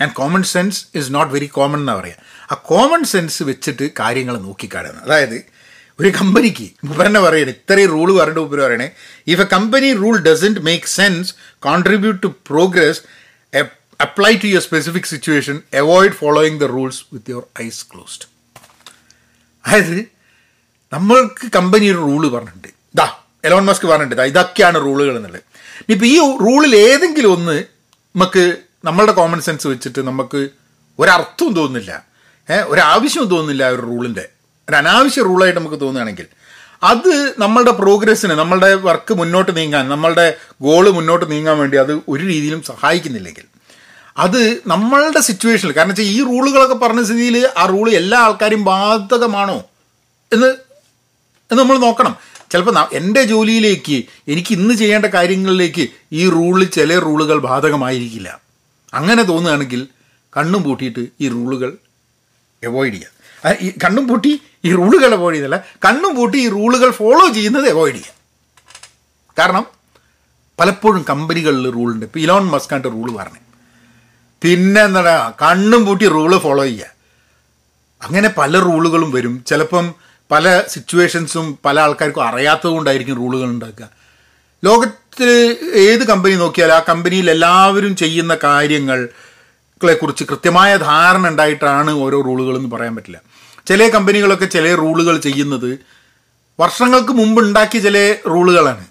and 0.00 0.12
common 0.12 0.42
sense 0.42 0.86
is 0.94 1.14
not 1.14 1.34
very 1.34 1.46
common 1.46 1.78
എന്നാണ് 1.78 2.00
പറയുക 2.00 2.14
ആ 2.52 2.54
കോമൺ 2.54 3.04
സെൻസ് 3.04 3.42
വെച്ചിട്ട് 3.42 3.90
കാര്യങ്ങൾ 4.00 4.38
നോക്കിക്കാടുന്നത് 4.38 5.04
അതായത് 5.04 5.59
ഒരു 6.00 6.10
കമ്പനിക്ക് 6.18 6.66
മുമ്പ് 6.84 7.06
തന്നെ 7.06 7.20
പറയണേ 7.20 7.52
ഇത്രയും 7.52 7.90
റൂൾ 7.90 8.08
പറഞ്ഞിട്ട് 8.18 8.40
മുപ്പര് 8.40 8.62
പറയണേ. 8.66 8.88
If 9.26 9.40
a 9.40 9.44
company 9.44 9.88
rule 9.92 10.16
doesn't 10.18 10.60
make 10.60 10.86
sense 10.86 11.34
contribute 11.58 12.22
to 12.22 12.30
progress 12.50 13.00
apply 14.00 14.36
to 14.36 14.46
your 14.46 14.62
specific 14.62 15.04
situation 15.04 15.62
avoid 15.74 16.12
following 16.12 16.60
the 16.60 16.64
rules 16.64 17.04
with 17.12 17.30
your 17.30 17.44
eyes 17.62 17.86
closed 17.94 18.26
അതായത് 19.64 19.98
നമ്മൾക്ക് 20.92 21.46
കമ്പനി 21.56 21.86
ഒരു 21.90 21.98
റൂൾ 21.98 22.22
പറഞ്ഞിട്ടുണ്ട്. 22.34 22.68
ഇതാ 22.94 23.08
എലോൺ 23.44 23.64
മസ്ക് 23.64 23.86
പറഞ്ഞിട്ടുണ്ട്. 23.86 24.14
ഇതാ 24.14 24.24
ഇതൊക്കെയാണ് 24.24 24.78
റൂളുകൾ 24.86 25.16
എന്നുള്ളത്. 25.16 25.42
ഇനിയിപ്പോൾ 25.80 26.06
ഈ 26.06 26.16
റൂളിൽ 26.46 26.76
ഏതെങ്കിലും 26.76 27.32
ഒന്ന് 27.32 27.64
നമുക്ക് 28.16 28.56
നമ്മളുടെ 28.84 29.12
കോമൺ 29.12 29.40
സെൻസ് 29.40 29.66
വെച്ചിട്ട് 29.66 30.00
നമുക്ക് 30.00 30.40
ഒരർത്ഥവും 30.98 31.52
തോന്നുന്നില്ല. 31.54 31.92
ഏഹ് 32.50 32.64
ഒരാവശ്യവും 32.64 33.28
തോന്നുന്നില്ല 33.28 33.64
ഒരു 33.68 33.80
റൂളിന്റെ 33.80 34.24
ഒരു 34.70 34.76
അനാവശ്യ 34.76 35.22
റൂളായിട്ട് 35.22 35.60
നമുക്ക് 35.60 35.80
തോന്നുകയാണെങ്കിൽ 35.80 36.26
അത് 36.82 37.34
നമ്മളുടെ 37.38 37.70
പ്രോഗ്രസ്സിന് 37.70 38.32
നമ്മളുടെ 38.32 38.74
വർക്ക് 38.74 39.14
മുന്നോട്ട് 39.14 39.56
നീങ്ങാൻ 39.56 39.88
നമ്മളുടെ 39.88 40.38
ഗോൾ 40.62 40.90
മുന്നോട്ട് 40.90 41.30
നീങ്ങാൻ 41.30 41.58
വേണ്ടി 41.58 41.76
അത് 41.76 41.92
ഒരു 42.08 42.22
രീതിയിലും 42.22 42.62
സഹായിക്കുന്നില്ലെങ്കിൽ 42.62 43.46
അത് 44.16 44.60
നമ്മളുടെ 44.66 45.20
സിറ്റുവേഷനിൽ 45.20 45.72
കാരണം 45.72 45.88
വെച്ചാൽ 45.88 46.04
ഈ 46.04 46.18
റൂളുകളൊക്കെ 46.22 46.74
പറഞ്ഞ 46.74 47.02
സ്ഥിതിയിൽ 47.02 47.36
ആ 47.56 47.66
റൂൾ 47.66 47.90
എല്ലാ 47.90 48.18
ആൾക്കാരും 48.18 48.64
ബാധകമാണോ 48.64 49.58
എന്ന് 50.32 50.50
എന്ന് 51.50 51.62
നമ്മൾ 51.62 51.78
നോക്കണം. 51.78 52.18
ചിലപ്പോൾ 52.52 52.74
എന്റെ 52.92 53.22
ജോലിയിലേക്ക് 53.22 54.04
എനിക്ക് 54.28 54.52
ഇന്ന് 54.52 54.74
ചെയ്യേണ്ട 54.74 55.06
കാര്യങ്ങളിലേക്ക് 55.06 55.88
ഈ 56.12 56.30
റൂളിൽ 56.30 56.68
ചില 56.68 56.98
റൂളുകൾ 56.98 57.38
ബാധകമായിരിക്കില്ല. 57.38 58.40
അങ്ങനെ 58.94 59.22
തോന്നുകയാണെങ്കിൽ 59.22 59.88
കണ്ണും 60.36 60.62
പൂട്ടിയിട്ട് 60.64 61.06
ഈ 61.20 61.28
റൂളുകൾ 61.28 61.76
അവോയ്ഡ് 62.64 62.94
ഈ 62.94 63.00
കണ്ണും 63.84 64.08
പൂട്ടി 64.08 64.40
ഈ 64.64 64.74
റൂളുകൾ 64.74 65.14
അവോയ്ഡ് 65.14 65.36
ചെയ്തല്ല 65.36 65.64
കണ്ണും 65.84 66.14
പൂട്ടി 66.16 66.36
ഈ 66.36 66.48
റൂളുകൾ 66.48 66.90
ഫോളോ 66.90 67.28
ചെയ്യുന്നത് 67.28 67.68
അവോയ്ഡ് 67.68 67.96
ചെയ്യുക 67.96 68.12
കാരണം 69.38 69.66
പലപ്പോഴും 70.60 71.04
കമ്പനികളിൽ 71.10 71.70
റൂളുണ്ട്. 71.70 72.04
ഇപ്പോൾ 72.06 72.18
ഇലോൺ 72.18 72.46
മസ്കാന്റെ 72.46 72.88
റൂൾ 72.88 73.16
പറഞ്ഞു. 73.16 73.40
പിന്നെ 74.44 74.82
എന്താ 74.82 75.34
കണ്ണും 75.42 75.86
പൂട്ടി 75.86 76.08
റൂൾ 76.08 76.38
ഫോളോ 76.38 76.64
ചെയ്യുക 76.64 76.86
അങ്ങനെ 78.02 78.28
പല 78.28 78.60
റൂളുകളും 78.60 79.10
വരും. 79.10 79.44
ചിലപ്പം 79.46 79.94
പല 80.32 80.62
സിറ്റുവേഷൻസും 80.68 81.58
പല 81.64 81.80
ആൾക്കാർക്കും 81.80 82.24
അറിയാത്തത് 82.24 82.70
കൊണ്ടായിരിക്കും 82.70 83.16
റൂളുകൾ 83.16 83.44
ഉണ്ടാക്കുക. 83.44 83.88
ലോകത്തിൽ 84.64 85.30
ഏത് 85.74 86.04
കമ്പനി 86.04 86.34
നോക്കിയാലും 86.34 86.74
ആ 86.74 86.84
കമ്പനിയിൽ 86.88 87.30
എല്ലാവരും 87.30 87.96
ചെയ്യുന്ന 87.96 88.38
കാര്യങ്ങളെ 88.44 89.94
കുറിച്ച് 89.94 90.24
കൃത്യമായ 90.24 90.76
ധാരണ 90.76 91.28
ഉണ്ടായിട്ടാണ് 91.28 91.90
ഓരോ 91.90 92.20
റൂളുകളെന്ന് 92.20 92.70
പറയാൻ 92.70 92.96
പറ്റില്ല. 92.96 93.29
ചില 93.70 93.82
കമ്പനികളൊക്കെ 93.94 94.46
ചില 94.54 94.66
റൂളുകൾ 94.82 95.16
ചെയ്യുന്നത് 95.26 95.70
വർഷങ്ങൾക്ക് 96.60 97.12
മുമ്പ് 97.18 97.38
ഉണ്ടാക്കിയ 97.42 97.80
ചില 97.80 97.98
റൂളുകളാണ്. 98.30 98.84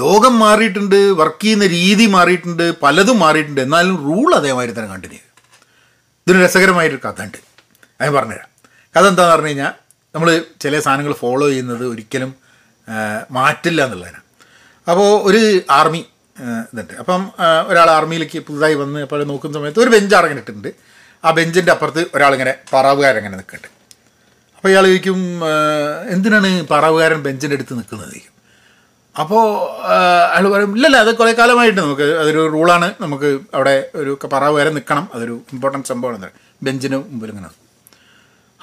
ലോകം 0.00 0.34
മാറിയിട്ടുണ്ട് 0.38 0.96
വർക്ക് 1.20 1.42
ചെയ്യുന്ന 1.42 1.66
രീതി 1.74 2.06
മാറിയിട്ടുണ്ട് 2.14 2.64
പലതും 2.80 3.18
മാറിയിട്ടുണ്ട്. 3.24 3.60
എന്നാലും 3.66 3.96
റൂൾ 4.06 4.28
അതേമാതിരി 4.38 4.72
തന്നെ 4.78 4.90
കണ്ടിന്യൂ 4.92 5.18
ചെയ്യും. 5.18 5.30
ഇതിന് 6.24 6.38
രസകരമായിട്ടൊരു 6.44 7.02
കഥ 7.06 7.22
ഉണ്ട്. 7.26 7.38
അത് 8.00 8.10
പറഞ്ഞുതരാം. 8.16 8.48
കഥ 8.96 9.04
എന്താണെന്ന് 9.12 9.34
പറഞ്ഞു 9.34 9.50
കഴിഞ്ഞാൽ 9.50 9.72
നമ്മൾ 10.14 10.28
ചില 10.62 10.74
സാധനങ്ങൾ 10.86 11.14
ഫോളോ 11.20 11.46
ചെയ്യുന്നത് 11.48 11.84
ഒരിക്കലും 11.92 12.32
മാറ്റില്ല 13.36 13.80
എന്നുള്ളതിനാണ് 13.86 14.20
അപ്പോൾ 14.90 15.08
ഒരു 15.28 15.40
ആർമി 15.78 16.02
ഇതുണ്ട്. 16.72 16.94
അപ്പം 17.02 17.22
ഒരാൾ 17.70 17.88
ആർമിയിലേക്ക് 17.98 18.38
പുതുതായി 18.48 18.76
വന്ന് 18.82 19.00
അപ്പോൾ 19.06 19.22
നോക്കുന്ന 19.30 19.58
സമയത്ത് 19.58 19.80
ഒരു 19.84 19.90
ബെഞ്ച് 19.94 20.14
ഇട്ടിട്ടുണ്ട്. 20.40 20.70
ആ 21.24 21.30
ബെഞ്ചിന്റെ 21.38 21.72
അപ്പുറത്ത് 21.72 22.02
ഒരാളിങ്ങനെ 22.14 22.54
പറവുകാരങ്ങനെ 22.72 23.34
നിൽക്കുന്നുണ്ട്. 23.40 23.70
അപ്പോൾ 24.64 24.72
ഇയാൾ 24.72 24.84
ചോദിക്കും 24.88 25.18
എന്തിനാണ് 26.12 26.50
പറവുകാരൻ 26.70 27.18
ബെഞ്ചിന്റെ 27.24 27.56
അടുത്ത് 27.56 27.74
നിൽക്കുന്നത്? 27.78 28.14
അപ്പോൾ 29.22 29.42
അയാൾ 30.34 30.44
പറയും 30.52 30.70
ഇല്ലല്ല 30.76 30.98
അത് 31.04 31.10
കുറേ 31.18 31.32
കാലമായിട്ട് 31.40 31.76
നമുക്ക് 31.80 32.06
അതൊരു 32.20 32.42
റൂളാണ്. 32.54 32.88
നമുക്ക് 33.04 33.28
അവിടെ 33.56 33.74
ഒരു 34.02 34.12
പറവുകാരൻ 34.34 34.72
നിൽക്കണം. 34.78 35.04
അതൊരു 35.16 35.34
ഇമ്പോർട്ടന്റ് 35.54 35.88
സംഭവമാണ്. 35.92 36.28
ബെഞ്ചിന് 36.66 36.98
മുമ്പിൽ 37.10 37.30
ഇങ്ങനെ 37.32 37.50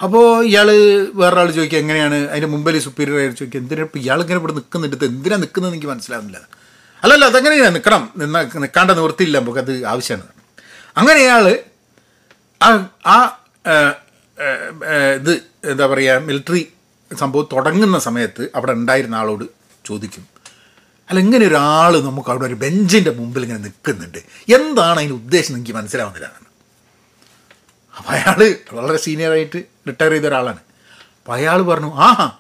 അപ്പോൾ 0.06 0.26
ഇയാൾ 0.52 0.70
വേറൊരാൾ 1.20 1.52
ചോദിക്കുക 1.58 1.80
എങ്ങനെയാണ്? 1.84 2.20
അതിന്റെ 2.32 2.50
മുമ്പിൽ 2.54 2.78
സുപ്പീരിയർ 2.88 3.20
ആയിട്ട് 3.24 3.38
ചോദിക്കുക 3.42 3.62
എന്തിനാണ് 3.64 3.88
ഇപ്പോൾ 3.90 4.02
ഇയാൾ 4.06 4.20
ഇങ്ങനെ 4.24 4.40
ഇവിടെ 4.44 4.56
നിൽക്കുന്നിടത്ത് 4.60 5.08
എന്തിനാണ് 5.12 5.42
നിൽക്കുന്നത് 5.44 5.72
എനിക്ക് 5.74 5.92
മനസ്സിലാവുന്നില്ല. 5.94 6.42
അല്ലല്ല 7.04 7.28
അതെങ്ങനെയാണ് 7.34 7.76
നിൽക്കണം. 7.78 8.06
നിന്ന 8.22 8.42
നിൽക്കാണ്ട 8.64 8.96
നിവൃത്തിയില്ല. 9.02 9.38
നമുക്കത് 9.44 9.74
ആവശ്യമാണ്. 9.92 10.34
അങ്ങനെ 11.02 11.22
ഇയാൾ 11.28 11.46
ആ 13.12 13.16
ഇത് 15.20 15.34
എന്താ 15.72 15.88
പറയുക 15.88 16.20
മിലിറ്ററി 16.20 16.74
സംഭവം 17.20 17.48
തുടങ്ങുന്ന 17.54 18.00
സമയത്ത് 18.00 18.50
അവിടെ 18.56 18.72
ഉണ്ടായിരുന്ന 18.72 19.16
ആളോട് 19.16 19.46
ചോദിക്കും. 19.86 20.26
അല്ല 21.10 21.20
ഇങ്ങനെ 21.20 21.46
ഒരാൾ 21.48 22.02
നമുക്ക് 22.02 22.30
അവിടെ 22.30 22.46
ഒരു 22.46 22.54
ബെഞ്ചിന്റെ 22.54 23.12
മുമ്പിൽ 23.12 23.44
ഇങ്ങനെ 23.44 23.60
നിൽക്കുന്നുണ്ട്. 23.60 24.18
എന്താണ് 24.58 24.98
അതിന്റെ 24.98 25.16
ഉദ്ദേശം 25.16 25.56
എനിക്ക് 25.56 25.72
മനസ്സിലാവുന്നില്ല. 25.72 26.28
അപ്പം 26.28 26.48
അപ്പോൾ 27.98 28.12
അയാൾ 28.12 28.56
വളരെ 28.74 28.98
സീനിയറായിട്ട് 28.98 29.60
റിട്ടയർ 29.88 30.12
ചെയ്ത 30.12 30.26
ഒരാളാണ്. 30.26 30.62
അപ്പോൾ 31.18 31.34
അയാൾ 31.34 31.62
പറഞ്ഞു 31.62 31.92
ആഹാ 31.96 32.32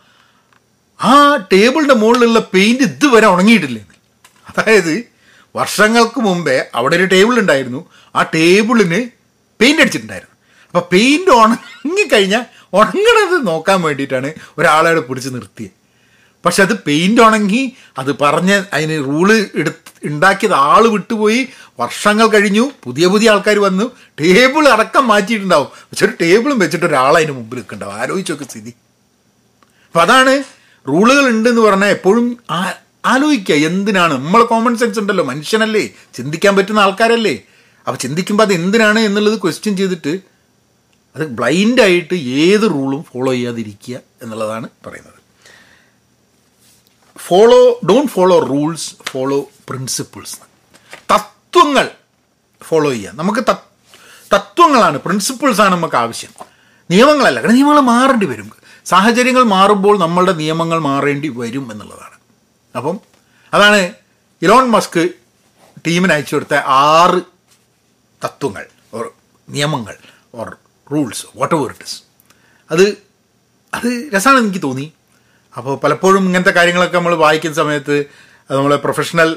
ആ 0.99 1.35
ടേബിളിന്റെ 1.35 1.93
മുകളിലുള്ള 1.93 2.39
പെയിന്റ് 2.39 2.83
ഇതുവരെ 2.83 3.27
ഉണങ്ങിയിട്ടില്ലേ? 3.27 3.83
അതായത് 4.49 4.93
വർഷങ്ങൾക്ക് 5.55 6.19
മുമ്പേ 6.19 6.65
അവിടെ 6.75 6.95
ഒരു 6.95 7.03
ടേബിൾ 7.03 7.39
ഉണ്ടായിരുന്നു. 7.39 7.89
ആ 8.15 8.23
ടേബിളിന് 8.23 8.99
പെയിന്റ് 9.59 9.81
അടിച്ചിട്ടുണ്ടായിരുന്നു. 9.81 10.30
അപ്പോൾ 10.75 10.89
പെയിന്റ് 10.91 11.31
ഉണങ്ങിക്കഴിഞ്ഞാൽ 11.31 12.45
ഉണങ്ങണത് 12.73 13.47
നോക്കാൻ 13.47 13.81
വേണ്ടിയിട്ടാണ് 13.81 14.33
ഒരാളെ 14.57 14.99
പിടിച്ച് 14.99 15.29
നിർത്തിയത് 15.29 15.81
പക്ഷെ 16.45 16.63
അത് 16.63 16.79
പെയിന്റ് 16.87 17.21
ഉണങ്ങി 17.21 17.71
അത് 17.97 18.19
പറഞ്ഞ് 18.19 18.63
അതിന് 18.73 19.05
റൂൾ 19.05 19.47
എടുത്ത് 19.55 20.07
ഉണ്ടാക്കിയത് 20.07 20.53
ആൾ 20.53 20.87
വിട്ടുപോയി. 20.87 21.47
വർഷങ്ങൾ 21.79 22.27
കഴിഞ്ഞു 22.27 22.71
പുതിയ 22.83 23.07
പുതിയ 23.07 23.29
ആൾക്കാർ 23.29 23.59
വന്നു. 23.59 23.91
ടേബിൾ 24.19 24.67
അടക്കം 24.67 25.07
മാറ്റിയിട്ടുണ്ടാവും. 25.07 25.67
പക്ഷെ 25.67 26.05
ഒരു 26.05 26.13
ടേബിളും 26.21 26.59
വെച്ചിട്ട് 26.59 26.85
ഒരാളതിന് 26.85 27.31
മുമ്പിൽ 27.31 27.55
നിൽക്കണ്ടാവും. 27.55 27.93
ആലോചിച്ചൊക്കെ 27.93 28.43
സ്ഥിതി. 28.43 28.73
അപ്പം 29.87 30.01
അതാണ് 30.01 30.43
റൂളുകൾ 30.87 31.27
ഉണ്ടെന്ന് 31.27 31.61
പറഞ്ഞാൽ 31.61 31.89
എപ്പോഴും 31.89 32.37
ആലോചിക്കുക. 33.05 33.55
എന്തിനാണ്? 33.55 34.13
നമ്മൾ 34.13 34.43
കോമൺ 34.43 34.77
സെൻസ് 34.77 34.99
ഉണ്ടല്ലോ. 34.99 35.23
മനുഷ്യനല്ലേ. 35.23 35.89
ചിന്തിക്കാൻ 36.13 36.55
പറ്റുന്ന 36.55 36.79
ആൾക്കാരല്ലേ. 36.79 37.39
അപ്പോൾ 37.87 37.97
ചിന്തിക്കുമ്പോൾ 37.97 38.43
അത് 38.43 38.53
എന്തിനാണ് 38.53 38.99
എന്നുള്ളത് 38.99 39.41
ക്വസ്റ്റ്യൻ 39.41 39.77
ചെയ്തിട്ട് 39.77 40.30
അത് 41.15 41.25
ബ്ലൈൻഡായിട്ട് 41.25 42.13
ഏത് 42.13 42.61
റൂളും 42.61 43.03
ഫോളോ 43.03 43.31
ചെയ്യാതിരിക്കുക 43.31 43.99
എന്നുള്ളതാണ് 44.21 44.69
പറയുന്നത്. 44.87 45.21
Follow 47.17 47.79
don't 47.89 48.11
follow 48.11 48.39
rules 48.39 48.95
follow 49.09 49.45
principles 49.69 50.37
തത്വങ്ങൾ 51.13 51.91
ഫോളോ 52.63 52.91
ചെയ്യുക. 52.91 53.11
നമുക്ക് 53.15 53.39
തത്- 53.39 53.97
തത്വങ്ങളാണ് 54.33 54.97
പ്രിൻസിപ്പിൾസാണ് 54.97 55.75
നമുക്ക് 55.75 55.95
ആവശ്യം. 55.95 56.45
നിയമങ്ങളല്ല 56.91 57.41
കാരണം 57.41 57.55
നിയമങ്ങൾ 57.55 57.79
മാറേണ്ടി 57.79 58.25
വരും. 58.25 58.51
സാഹചര്യങ്ങൾ 58.85 59.43
മാറുമ്പോൾ 59.43 59.99
നമ്മളുടെ 59.99 60.31
നിയമങ്ങൾ 60.31 60.79
മാറേണ്ടി 60.79 61.27
വരും 61.27 61.71
എന്നുള്ളതാണ്. 61.71 62.19
അപ്പം 62.77 62.99
അതാണ് 63.53 63.93
ഇലോൺ 64.41 64.69
മസ്ക് 64.69 65.09
ടീമിന് 65.87 66.13
അയച്ചു 66.13 66.35
കൊടുത്ത 66.35 66.55
ആറ് 66.55 67.21
തത്വങ്ങൾ 68.25 68.65
ഓർ 68.93 69.13
നിയമങ്ങൾ 69.49 69.95
or 70.35 70.57
rules 70.93 71.23
whatever 71.55 71.69
it 71.75 71.87
is 71.89 71.97
അത് 72.71 72.85
അത് 73.77 73.89
രസമാണ് 74.15 74.39
എനിക്ക് 74.43 74.61
തോന്നി. 74.67 74.87
അപ്പോൾ 75.57 75.73
പലപ്പോഴും 75.83 76.23
ഇങ്ങനത്തെ 76.27 76.53
കാര്യങ്ങളൊക്കെ 76.57 76.97
നമ്മൾ 76.97 77.15
വായിക്കുന്ന 77.15 77.55
സമയത്ത് 77.61 77.95
അത് 78.47 78.55
നമ്മളെ 78.57 78.77
പ്രൊഫഷണൽ 78.85 79.29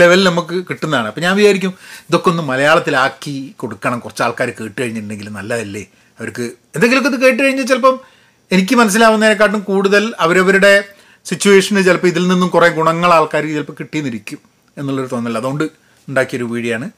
ലെവലിൽ 0.00 0.24
നമുക്ക് 0.28 0.56
കിട്ടുന്നതാണ്. 0.68 1.06
അപ്പോൾ 1.10 1.20
ഞാൻ 1.20 1.34
വിചാരിക്കും 1.36 1.72
ഇതൊക്കെ 2.08 2.28
ഒന്ന് 2.30 2.42
മലയാളത്തിലാക്കി 2.42 3.34
കൊടുക്കണം. 3.56 3.98
കുറച്ച് 4.04 4.22
ആൾക്കാർ 4.26 4.48
കേട്ട് 4.58 4.78
കഴിഞ്ഞിട്ടുണ്ടെങ്കിൽ 4.82 5.28
നല്ലതല്ലേ? 5.38 5.84
അവർക്ക് 6.20 6.44
എന്തെങ്കിലുമൊക്കെ 6.74 7.10
ഇത് 7.12 7.24
കേട്ട് 7.24 7.40
കഴിഞ്ഞാൽ 7.42 7.66
ചിലപ്പം 7.72 7.96
എനിക്ക് 8.50 8.74
മനസ്സിലാവുന്നതിനെക്കാട്ടും 8.74 9.62
കൂടുതൽ 9.70 10.04
അവരവരുടെ 10.24 10.72
സിറ്റുവേഷന് 11.26 11.80
ചിലപ്പോൾ 11.86 12.10
ഇതിൽ 12.12 12.24
നിന്നും 12.28 12.48
കുറേ 12.48 12.68
ഗുണങ്ങൾ 12.78 13.10
ആൾക്കാർക്ക് 13.18 13.54
ചിലപ്പോൾ 13.56 13.76
കിട്ടിയെന്നിരിക്കും 13.80 14.40
എന്നുള്ളൊരു 14.76 15.10
തോന്നൽ. 15.12 15.36
അതുകൊണ്ട് 15.40 15.64
ഉണ്ടാക്കിയൊരു 16.08 16.44
വീഡിയോ 16.44 16.74
ആണ് 16.76 16.88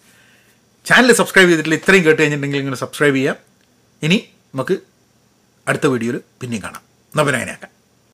ചാനൽ 0.86 1.12
സബ്സ്ക്രൈബ് 1.12 1.48
ചെയ്തിട്ടില്ല 1.48 1.76
ഇത്രയും 1.80 2.04
കേട്ട് 2.04 2.20
കഴിഞ്ഞിട്ടുണ്ടെങ്കിൽ 2.22 2.58
നിങ്ങൾ 2.58 2.74
സബ്സ്ക്രൈബ് 2.74 3.16
ചെയ്യാം. 3.16 3.36
ഇനി 4.02 4.18
നമുക്ക് 4.54 4.76
അടുത്ത 5.68 5.86
വീഡിയോയിൽ 5.86 6.20
പിന്നെയും 6.40 6.62
കാണാം. 6.62 6.82
എന്നാൽ 7.12 7.34
അങ്ങനെയാക്കാം 7.34 7.72